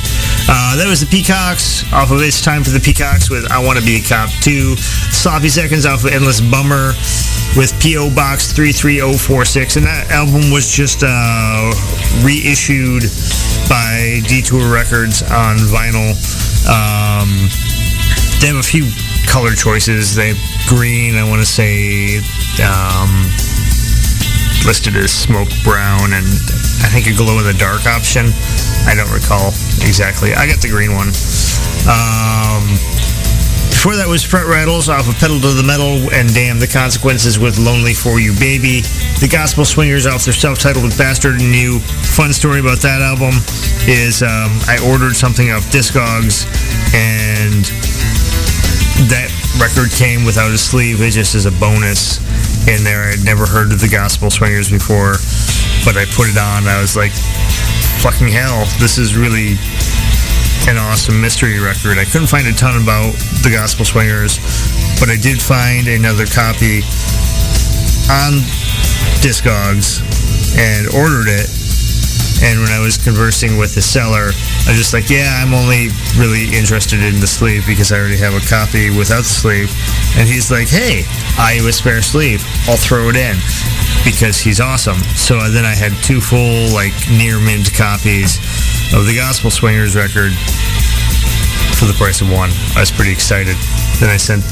Uh, 0.48 0.76
that 0.78 0.88
was 0.88 1.02
the 1.02 1.08
Peacocks 1.08 1.82
off 1.94 2.12
of 2.12 2.22
It's 2.22 2.42
Time 2.44 2.64
for 2.64 2.72
the 2.72 2.80
Peacocks 2.80 3.30
with 3.30 3.50
I 3.52 3.64
Want 3.64 3.80
to 3.80 3.86
Be 3.86 3.98
a 3.98 4.02
Cop 4.04 4.30
2. 4.42 4.76
Sloppy 4.76 5.50
Seconds 5.50 5.86
off 5.86 6.04
of 6.04 6.12
Endless 6.12 6.42
Bummer 6.42 6.94
with 7.56 7.72
P.O. 7.82 8.14
Box 8.14 8.52
33046. 8.52 9.78
And 9.78 9.86
that 9.86 10.12
album 10.12 10.52
was 10.52 10.70
just 10.70 11.04
uh, 11.04 11.72
reissued 12.24 13.04
by 13.70 14.22
Detour 14.28 14.68
Records 14.72 15.24
on 15.24 15.58
vinyl. 15.72 16.12
Um, 16.68 17.50
they 18.42 18.48
have 18.52 18.60
a 18.60 18.68
few 18.68 18.92
color 19.26 19.56
choices. 19.56 20.16
They 20.16 20.36
green, 20.68 21.16
I 21.16 21.28
want 21.28 21.42
to 21.42 21.48
say, 21.48 22.20
um, 22.62 23.10
listed 24.68 24.96
as 24.96 25.12
smoke 25.12 25.50
brown, 25.64 26.14
and 26.14 26.26
I 26.84 26.90
think 26.92 27.08
a 27.08 27.16
glow 27.16 27.40
in 27.40 27.46
the 27.46 27.58
dark 27.58 27.86
option. 27.88 28.28
I 28.86 28.94
don't 28.96 29.12
recall 29.12 29.50
exactly. 29.86 30.34
I 30.34 30.48
got 30.48 30.62
the 30.62 30.70
green 30.70 30.94
one. 30.94 31.10
Um, 31.88 32.95
before 33.86 34.02
that 34.02 34.10
was 34.10 34.26
Front 34.26 34.50
Rattles 34.50 34.90
off 34.90 35.06
of 35.06 35.14
Pedal 35.22 35.38
to 35.46 35.54
the 35.54 35.62
Metal 35.62 36.10
and 36.10 36.34
Damn 36.34 36.58
the 36.58 36.66
Consequences 36.66 37.38
with 37.38 37.62
Lonely 37.62 37.94
for 37.94 38.18
You 38.18 38.34
Baby. 38.34 38.82
The 39.22 39.30
Gospel 39.30 39.62
Swingers 39.62 40.10
off 40.10 40.26
their 40.26 40.34
self-titled 40.34 40.98
Bastard 40.98 41.38
You. 41.38 41.78
Fun 42.18 42.34
story 42.34 42.66
about 42.66 42.82
that 42.82 43.06
album 43.06 43.38
is 43.86 44.26
um, 44.26 44.50
I 44.66 44.82
ordered 44.90 45.14
something 45.14 45.54
off 45.54 45.70
Discogs 45.70 46.50
and 46.98 47.62
that 49.14 49.30
record 49.62 49.94
came 49.94 50.26
without 50.26 50.50
a 50.50 50.58
sleeve. 50.58 50.98
It 51.06 51.14
just 51.14 51.38
is 51.38 51.46
a 51.46 51.54
bonus 51.54 52.18
in 52.66 52.82
there. 52.82 53.14
I'd 53.14 53.22
never 53.22 53.46
heard 53.46 53.70
of 53.70 53.86
the 53.86 53.92
Gospel 53.94 54.34
Swingers 54.34 54.66
before, 54.66 55.22
but 55.86 55.94
I 55.94 56.10
put 56.18 56.26
it 56.26 56.42
on. 56.42 56.66
I 56.66 56.82
was 56.82 56.98
like, 56.98 57.14
fucking 58.02 58.34
hell, 58.34 58.66
this 58.82 58.98
is 58.98 59.14
really 59.14 59.62
an 60.68 60.78
awesome 60.78 61.22
mystery 61.22 61.60
record. 61.60 61.98
I 61.98 62.06
couldn't 62.06 62.28
find 62.28 62.48
a 62.48 62.54
ton 62.54 62.82
about 62.82 63.14
the 63.44 63.52
Gospel 63.52 63.86
Swingers, 63.86 64.40
but 65.00 65.10
I 65.10 65.16
did 65.16 65.42
find 65.42 65.88
another 65.88 66.26
copy 66.26 66.82
on 68.10 68.42
Discogs 69.22 70.02
and 70.58 70.88
ordered 70.94 71.30
it. 71.30 71.50
And 72.44 72.60
when 72.60 72.70
I 72.70 72.80
was 72.84 72.98
conversing 72.98 73.58
with 73.58 73.76
the 73.76 73.82
seller, 73.82 74.34
I 74.68 74.74
was 74.74 74.78
just 74.78 74.94
like, 74.94 75.10
yeah, 75.10 75.40
I'm 75.40 75.54
only 75.54 75.90
really 76.18 76.52
interested 76.52 77.02
in 77.02 77.20
the 77.22 77.28
sleeve 77.28 77.66
because 77.66 77.92
I 77.92 78.00
already 78.00 78.18
have 78.18 78.34
a 78.34 78.44
copy 78.44 78.90
without 78.90 79.24
the 79.24 79.36
sleeve. 79.38 79.72
And 80.18 80.28
he's 80.28 80.52
like, 80.52 80.68
hey, 80.68 81.06
I 81.40 81.62
have 81.62 81.66
a 81.66 81.74
spare 81.74 82.02
sleeve. 82.02 82.44
I'll 82.68 82.78
throw 82.78 83.10
it 83.10 83.16
in 83.16 83.38
because 84.04 84.38
he's 84.38 84.60
awesome. 84.60 85.00
So 85.16 85.40
then 85.50 85.66
I 85.66 85.74
had 85.74 85.94
two 86.04 86.20
full, 86.20 86.74
like, 86.74 86.94
near 87.10 87.40
mint 87.40 87.74
copies 87.74 88.38
of 88.94 89.06
the 89.06 89.16
Gospel 89.16 89.50
Swingers 89.50 89.96
record 89.96 90.34
for 91.80 91.86
the 91.86 91.96
price 91.98 92.22
of 92.22 92.32
one. 92.32 92.50
I 92.76 92.82
was 92.82 92.92
pretty 92.92 93.12
excited. 93.12 93.56
Then 94.00 94.10
I 94.10 94.18
sent 94.18 94.44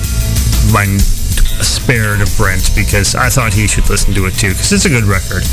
mine 0.74 1.00
spare 1.62 2.18
to 2.18 2.28
Brent 2.38 2.72
because 2.76 3.16
I 3.16 3.30
thought 3.30 3.54
he 3.54 3.68
should 3.68 3.90
listen 3.90 4.14
to 4.16 4.26
it 4.26 4.34
too 4.36 4.50
because 4.50 4.72
it's 4.72 4.86
a 4.86 4.90
good 4.90 5.06
record. 5.06 5.44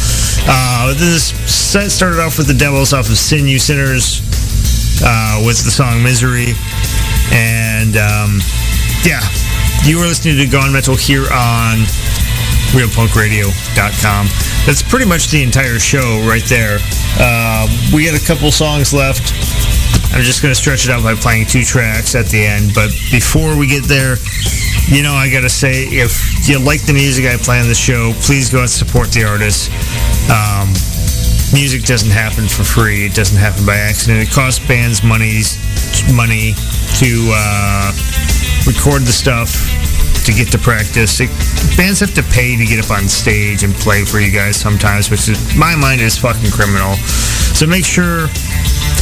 Uh, 0.49 0.95
this 0.95 1.35
set 1.51 1.91
started 1.91 2.21
off 2.21 2.39
with 2.39 2.47
the 2.47 2.55
Devils 2.55 2.93
off 2.93 3.09
of 3.09 3.19
Sin 3.19 3.47
You 3.47 3.59
Sinners 3.59 4.23
uh, 5.05 5.43
with 5.45 5.63
the 5.65 5.71
song 5.71 6.03
Misery. 6.03 6.55
And 7.33 7.97
um, 7.97 8.41
yeah, 9.05 9.23
you 9.85 9.99
were 9.99 10.07
listening 10.07 10.37
to 10.39 10.47
Gone 10.47 10.73
Mental 10.73 10.97
here 10.97 11.27
on 11.31 11.85
realpunkradio.com. 12.73 14.27
That's 14.67 14.83
pretty 14.83 15.07
much 15.07 15.31
the 15.31 15.43
entire 15.43 15.79
show 15.79 16.23
right 16.27 16.45
there. 16.45 16.79
Uh, 17.19 17.67
we 17.93 18.07
got 18.07 18.21
a 18.21 18.25
couple 18.25 18.51
songs 18.53 18.93
left. 18.93 19.35
I'm 20.13 20.23
just 20.23 20.43
going 20.43 20.51
to 20.51 20.59
stretch 20.59 20.87
it 20.87 20.91
out 20.91 21.03
by 21.03 21.15
playing 21.15 21.47
two 21.47 21.63
tracks 21.63 22.15
at 22.15 22.27
the 22.27 22.45
end. 22.45 22.75
But 22.75 22.91
before 23.11 23.57
we 23.57 23.67
get 23.67 23.85
there, 23.85 24.17
you 24.91 25.03
know, 25.03 25.15
I 25.15 25.31
got 25.31 25.43
to 25.43 25.51
say, 25.51 25.87
if 25.87 26.49
you 26.49 26.59
like 26.59 26.83
the 26.83 26.93
music 26.93 27.27
I 27.27 27.37
play 27.37 27.61
on 27.61 27.69
the 27.69 27.75
show, 27.79 28.13
please 28.23 28.51
go 28.51 28.61
and 28.61 28.71
support 28.71 29.11
the 29.13 29.25
artist. 29.25 29.71
Um, 30.27 30.75
music 31.55 31.85
doesn't 31.85 32.11
happen 32.11 32.47
for 32.47 32.65
free. 32.65 33.07
It 33.07 33.15
doesn't 33.15 33.39
happen 33.39 33.65
by 33.67 33.77
accident. 33.77 34.19
It 34.27 34.31
costs 34.31 34.59
bands 34.67 35.03
money, 35.03 35.43
money 36.11 36.55
to 36.99 37.11
uh, 37.31 37.95
record 38.67 39.03
the 39.07 39.15
stuff, 39.15 39.55
to 40.31 40.37
get 40.37 40.53
to 40.53 40.59
practice. 40.59 41.19
It, 41.21 41.29
bands 41.77 42.01
have 42.01 42.15
to 42.15 42.23
pay 42.23 42.57
to 42.57 42.65
get 42.65 42.79
up 42.85 42.91
on 42.91 43.09
stage 43.09 43.63
and 43.63 43.75
play 43.75 44.05
for 44.05 44.21
you 44.21 44.31
guys 44.31 44.57
sometimes, 44.57 45.11
which 45.11 45.29
is 45.29 45.57
my 45.57 45.75
mind 45.75 46.01
is 46.01 46.17
fucking 46.17 46.51
criminal. 46.51 46.95
So 47.59 47.67
make 47.67 47.85
sure 47.85 48.31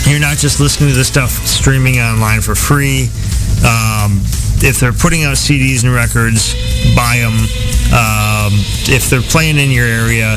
you're 0.09 0.21
not 0.21 0.39
just 0.39 0.61
listening 0.61 0.91
to 0.91 0.97
the 0.97 1.05
stuff 1.05 1.31
streaming 1.45 2.01
online 2.01 2.41
for 2.41 2.55
free. 2.55 3.13
Um, 3.61 4.25
if 4.65 4.81
they're 4.81 4.97
putting 4.97 5.25
out 5.25 5.37
CDs 5.37 5.85
and 5.85 5.93
records, 5.93 6.57
buy 6.97 7.21
them. 7.21 7.37
Um, 7.93 8.53
if 8.89 9.11
they're 9.11 9.23
playing 9.23 9.59
in 9.59 9.71
your 9.71 9.87
area, 9.87 10.37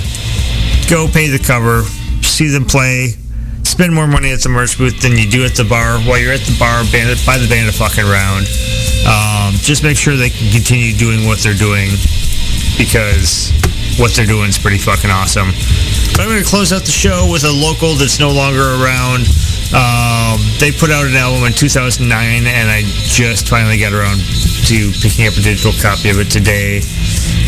go 0.90 1.08
pay 1.08 1.28
the 1.28 1.40
cover, 1.40 1.84
see 2.22 2.48
them 2.48 2.66
play, 2.66 3.16
spend 3.64 3.96
more 3.96 4.08
money 4.08 4.32
at 4.32 4.42
the 4.42 4.50
merch 4.50 4.78
booth 4.78 5.00
than 5.02 5.14
you 5.18 5.30
do 5.30 5.46
at 5.46 5.56
the 5.56 5.64
bar. 5.64 6.00
While 6.04 6.20
you're 6.20 6.34
at 6.34 6.44
the 6.44 6.58
bar, 6.60 6.84
buy 6.84 7.38
the 7.40 7.48
band 7.48 7.70
a 7.70 7.72
fucking 7.72 8.06
round. 8.06 8.46
Um, 9.08 9.56
just 9.58 9.84
make 9.84 9.98
sure 9.98 10.16
they 10.16 10.30
can 10.30 10.52
continue 10.52 10.94
doing 10.94 11.26
what 11.26 11.40
they're 11.40 11.58
doing 11.58 11.90
because 12.78 13.52
what 13.98 14.14
they're 14.14 14.30
doing 14.30 14.50
is 14.50 14.58
pretty 14.58 14.78
fucking 14.78 15.10
awesome. 15.10 15.52
But 16.14 16.22
I'm 16.22 16.30
going 16.30 16.44
to 16.44 16.48
close 16.48 16.72
out 16.74 16.84
the 16.84 16.94
show 16.94 17.28
with 17.32 17.44
a 17.44 17.52
local 17.52 17.96
that's 17.96 18.20
no 18.20 18.32
longer 18.32 18.78
around. 18.82 19.28
Um, 19.72 20.40
they 20.60 20.72
put 20.72 20.92
out 20.92 21.06
an 21.08 21.16
album 21.16 21.48
in 21.48 21.54
2009, 21.54 22.04
and 22.04 22.68
I 22.70 22.84
just 23.08 23.48
finally 23.48 23.80
got 23.80 23.94
around 23.94 24.20
to 24.68 24.92
picking 25.00 25.28
up 25.28 25.34
a 25.34 25.42
digital 25.42 25.72
copy 25.82 26.10
of 26.10 26.20
it 26.20 26.30
today, 26.30 26.84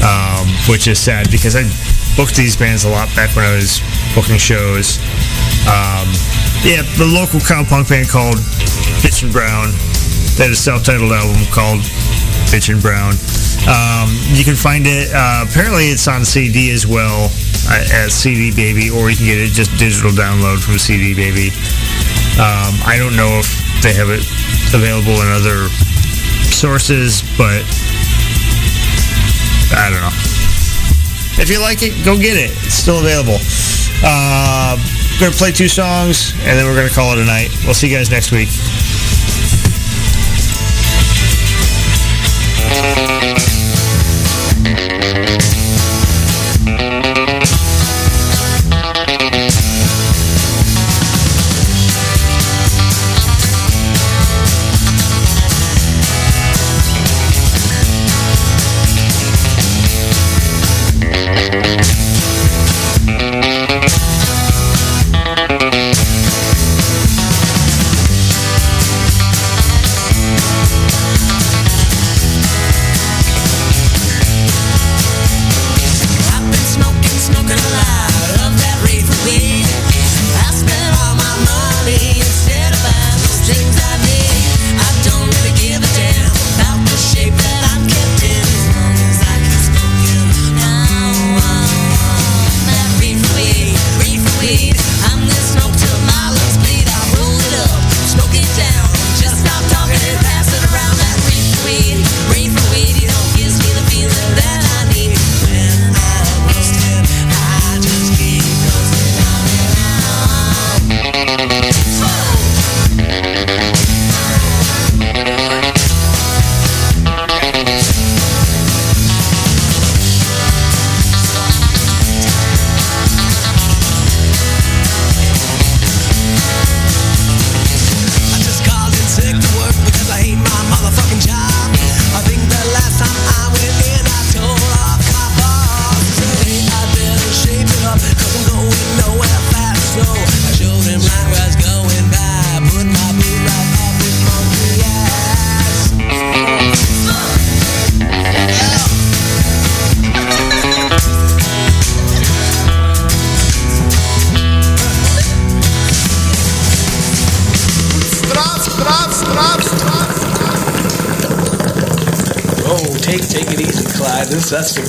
um, 0.03 0.47
which 0.69 0.87
is 0.87 0.99
sad 0.99 1.29
because 1.31 1.55
I 1.55 1.67
booked 2.15 2.35
these 2.35 2.55
bands 2.55 2.83
a 2.85 2.89
lot 2.89 3.09
back 3.15 3.35
when 3.35 3.45
I 3.45 3.55
was 3.55 3.81
booking 4.15 4.37
shows. 4.37 4.97
Um, 5.67 6.07
yeah, 6.63 6.83
the 6.95 7.07
local 7.07 7.39
cowpunk 7.39 7.89
band 7.89 8.09
called 8.09 8.37
Bitch 9.03 9.23
and 9.23 9.31
Brown. 9.31 9.73
They 10.37 10.49
had 10.49 10.51
a 10.51 10.55
self-titled 10.55 11.11
album 11.11 11.45
called 11.53 11.81
Bitch 12.49 12.73
and 12.73 12.81
Brown. 12.81 13.13
Um, 13.69 14.09
you 14.33 14.43
can 14.43 14.55
find 14.55 14.85
it. 14.87 15.13
Uh, 15.13 15.45
apparently, 15.47 15.93
it's 15.93 16.07
on 16.07 16.25
CD 16.25 16.71
as 16.71 16.85
well 16.85 17.29
uh, 17.69 17.85
as 17.93 18.13
CD 18.13 18.49
Baby, 18.49 18.89
or 18.89 19.09
you 19.09 19.15
can 19.15 19.25
get 19.25 19.37
it 19.37 19.53
just 19.53 19.71
digital 19.77 20.11
download 20.11 20.61
from 20.61 20.77
CD 20.77 21.13
Baby. 21.13 21.53
Um, 22.41 22.73
I 22.81 22.97
don't 22.97 23.15
know 23.15 23.39
if 23.39 23.47
they 23.85 23.93
have 23.93 24.09
it 24.09 24.25
available 24.73 25.21
in 25.21 25.29
other 25.29 25.69
sources, 26.49 27.21
but 27.37 27.61
I 29.77 29.89
don't 29.93 30.01
know. 30.01 30.15
If 31.37 31.49
you 31.49 31.61
like 31.61 31.81
it, 31.81 31.93
go 32.05 32.17
get 32.17 32.37
it. 32.37 32.51
It's 32.65 32.75
still 32.75 32.99
available. 32.99 33.37
Uh, 34.03 34.77
gonna 35.19 35.31
play 35.31 35.51
two 35.51 35.67
songs 35.67 36.33
and 36.41 36.57
then 36.57 36.65
we're 36.65 36.75
gonna 36.75 36.89
call 36.89 37.13
it 37.13 37.19
a 37.19 37.25
night. 37.25 37.49
We'll 37.65 37.73
see 37.73 37.89
you 37.89 37.95
guys 37.95 38.09
next 38.09 38.31
week. 38.31 38.49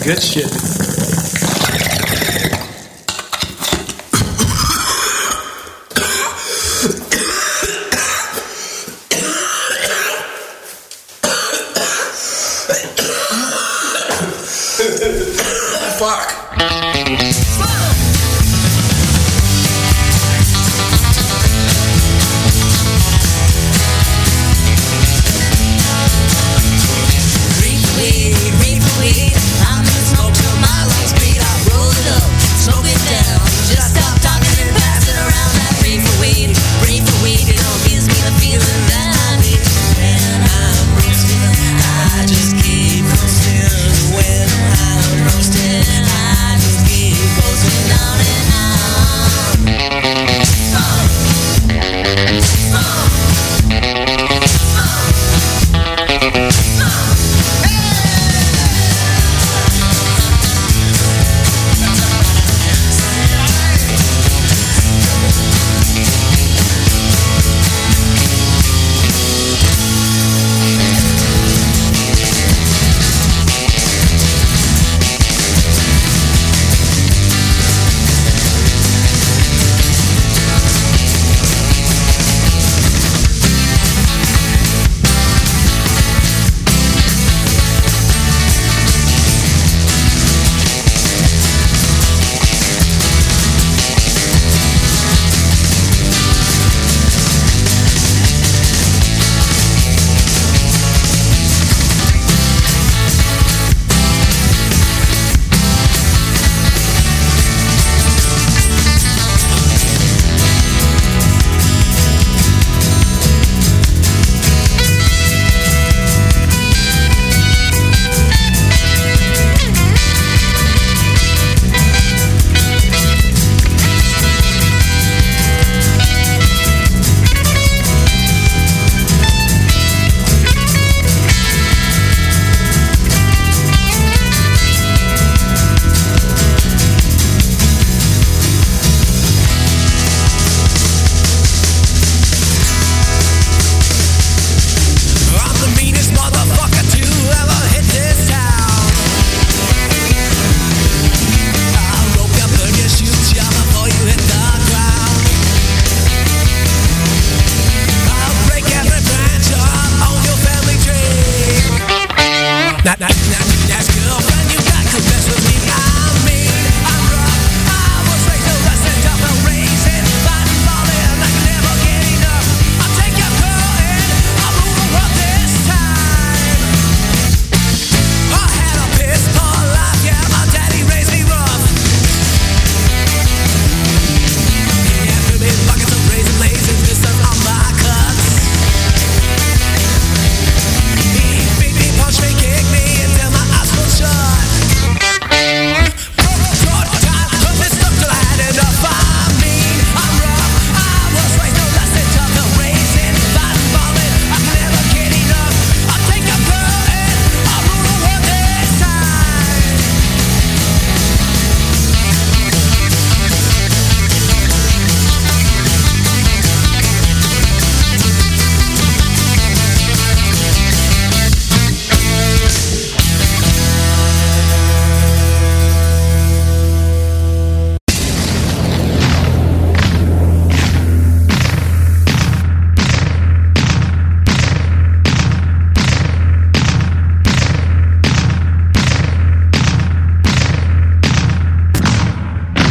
Good 0.05 0.22
shit. 0.22 0.53